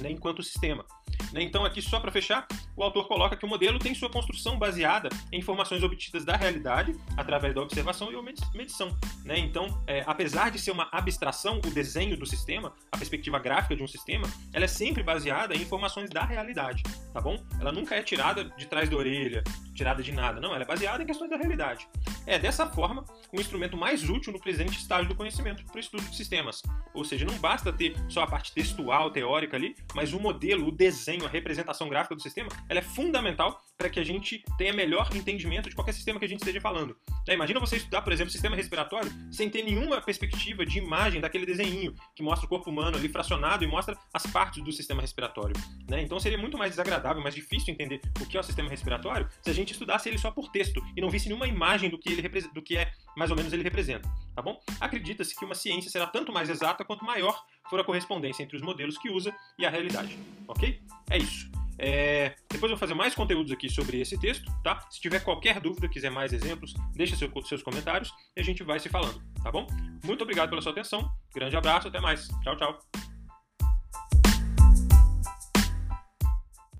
né, 0.00 0.10
enquanto 0.10 0.42
sistema. 0.42 0.84
Né? 1.32 1.42
Então, 1.42 1.64
aqui, 1.64 1.82
só 1.82 2.00
para 2.00 2.10
fechar, 2.10 2.46
o 2.76 2.82
autor 2.82 3.06
coloca 3.06 3.36
que 3.36 3.44
o 3.44 3.48
modelo 3.48 3.78
tem 3.78 3.94
sua 3.94 4.10
construção 4.10 4.58
baseada 4.58 5.08
em 5.32 5.38
informações 5.38 5.82
obtidas 5.82 6.24
da 6.24 6.36
realidade, 6.36 6.94
através 7.16 7.54
da 7.54 7.60
observação 7.60 8.10
e 8.12 8.56
medição. 8.56 8.96
Né? 9.24 9.38
Então, 9.38 9.82
é, 9.86 10.02
apesar 10.06 10.50
de 10.50 10.58
ser 10.58 10.70
uma 10.70 10.88
abstração, 10.92 11.58
o 11.58 11.70
desenho 11.70 12.16
do 12.16 12.26
sistema, 12.26 12.72
a 12.90 12.96
perspectiva 12.96 13.38
gráfica 13.38 13.76
de 13.76 13.82
um 13.82 13.88
sistema, 13.88 14.28
ela 14.52 14.64
é 14.64 14.68
sempre 14.68 15.02
baseada 15.02 15.54
em 15.54 15.62
informações 15.62 16.10
da 16.10 16.24
realidade, 16.24 16.82
tá 17.12 17.20
bom? 17.20 17.36
Ela 17.60 17.72
nunca 17.72 17.94
é 17.94 18.02
tirada 18.02 18.44
de 18.44 18.66
trás 18.66 18.88
da 18.88 18.96
orelha, 18.96 19.42
tirada 19.74 20.02
de 20.02 20.12
nada, 20.12 20.40
não, 20.40 20.54
ela 20.54 20.62
é 20.62 20.66
baseada 20.66 21.02
em 21.02 21.06
questões 21.06 21.30
da 21.30 21.36
realidade. 21.36 21.88
É, 22.26 22.38
dessa 22.38 22.66
forma, 22.66 23.04
o 23.32 23.40
instrumento 23.40 23.76
mais 23.76 24.08
útil 24.08 24.32
no 24.32 24.40
presente 24.40 24.78
estágio 24.78 25.08
do 25.08 25.14
conhecimento 25.14 25.64
para 25.64 25.76
o 25.76 25.80
estudo 25.80 26.02
de 26.04 26.16
sistemas. 26.16 26.62
Ou 26.94 27.04
seja, 27.04 27.24
não 27.24 27.36
basta 27.38 27.72
ter 27.72 27.94
só 28.08 28.22
a 28.22 28.26
parte 28.26 28.52
textual, 28.52 29.10
teórica 29.10 29.56
ali, 29.56 29.74
mas 29.94 30.12
o 30.12 30.20
modelo, 30.20 30.68
o 30.68 30.72
desenho, 30.72 31.24
a 31.24 31.28
representação 31.28 31.88
gráfica 31.88 32.14
do 32.14 32.22
sistema, 32.22 32.48
ela 32.68 32.80
é 32.80 32.82
fundamental 32.82 33.60
para 33.76 33.88
que 33.88 33.98
a 33.98 34.04
gente 34.04 34.44
tenha 34.56 34.72
melhor 34.72 35.08
entendimento 35.14 35.68
de 35.68 35.74
qualquer 35.74 35.92
sistema 35.92 36.18
que 36.18 36.24
a 36.24 36.28
gente 36.28 36.40
esteja 36.40 36.60
falando. 36.60 36.96
É, 37.28 37.34
imagina 37.34 37.58
você 37.58 37.76
estudar, 37.76 38.02
por 38.02 38.12
exemplo, 38.12 38.30
sistema 38.30 38.56
respiratório 38.56 39.10
sem 39.30 39.50
ter 39.50 39.62
nenhuma 39.62 40.00
perspectiva 40.00 40.64
de 40.64 40.78
imagem 40.78 41.20
daquele 41.20 41.46
desenho 41.46 41.94
que 42.14 42.22
mostra 42.22 42.46
o 42.46 42.48
corpo 42.48 42.70
humano 42.70 42.96
ali 42.96 43.08
fracionado 43.08 43.64
e 43.64 43.66
mostra 43.66 43.96
as 44.12 44.26
partes 44.26 44.62
do 44.62 44.72
sistema 44.72 45.00
respiratório. 45.00 45.54
Né? 45.88 46.02
Então 46.02 46.18
seria 46.20 46.38
muito 46.38 46.56
mais 46.56 46.70
desagradável, 46.70 47.22
mais 47.22 47.34
difícil 47.34 47.72
entender 47.72 48.00
o 48.20 48.26
que 48.26 48.36
é 48.36 48.40
o 48.40 48.42
sistema 48.42 48.68
respiratório 48.68 49.28
se 49.42 49.50
a 49.50 49.54
gente 49.54 49.72
estudasse 49.72 50.08
ele 50.08 50.18
só 50.18 50.30
por 50.30 50.50
texto 50.50 50.82
e 50.96 51.00
não 51.00 51.10
visse 51.10 51.28
nenhuma 51.28 51.46
imagem 51.46 51.90
do 51.90 51.98
que 51.98 52.10
ele 52.10 52.24
do 52.52 52.62
que 52.62 52.76
é 52.76 52.92
mais 53.16 53.30
ou 53.30 53.36
menos 53.36 53.52
ele 53.52 53.62
representa, 53.62 54.08
tá 54.34 54.42
bom? 54.42 54.60
Acredita-se 54.80 55.34
que 55.36 55.44
uma 55.44 55.54
ciência 55.54 55.90
será 55.90 56.06
tanto 56.06 56.32
mais 56.32 56.50
exata 56.50 56.84
quanto 56.84 57.04
maior 57.04 57.44
for 57.74 57.80
a 57.80 57.84
correspondência 57.84 58.44
entre 58.44 58.56
os 58.56 58.62
modelos 58.62 58.96
que 58.96 59.10
usa 59.10 59.34
e 59.58 59.66
a 59.66 59.70
realidade, 59.70 60.16
ok? 60.46 60.80
É 61.10 61.18
isso. 61.18 61.50
É, 61.76 62.36
depois 62.48 62.70
eu 62.70 62.76
vou 62.76 62.78
fazer 62.78 62.94
mais 62.94 63.16
conteúdos 63.16 63.50
aqui 63.50 63.68
sobre 63.68 64.00
esse 64.00 64.16
texto, 64.16 64.48
tá? 64.62 64.86
Se 64.88 65.00
tiver 65.00 65.18
qualquer 65.18 65.58
dúvida, 65.58 65.88
quiser 65.88 66.10
mais 66.10 66.32
exemplos, 66.32 66.72
deixa 66.94 67.16
seu, 67.16 67.28
seus 67.42 67.64
comentários 67.64 68.12
e 68.36 68.40
a 68.40 68.44
gente 68.44 68.62
vai 68.62 68.78
se 68.78 68.88
falando, 68.88 69.20
tá 69.42 69.50
bom? 69.50 69.66
Muito 70.04 70.22
obrigado 70.22 70.50
pela 70.50 70.62
sua 70.62 70.70
atenção, 70.70 71.10
grande 71.34 71.56
abraço, 71.56 71.88
até 71.88 71.98
mais. 71.98 72.28
Tchau, 72.44 72.56
tchau. 72.56 72.78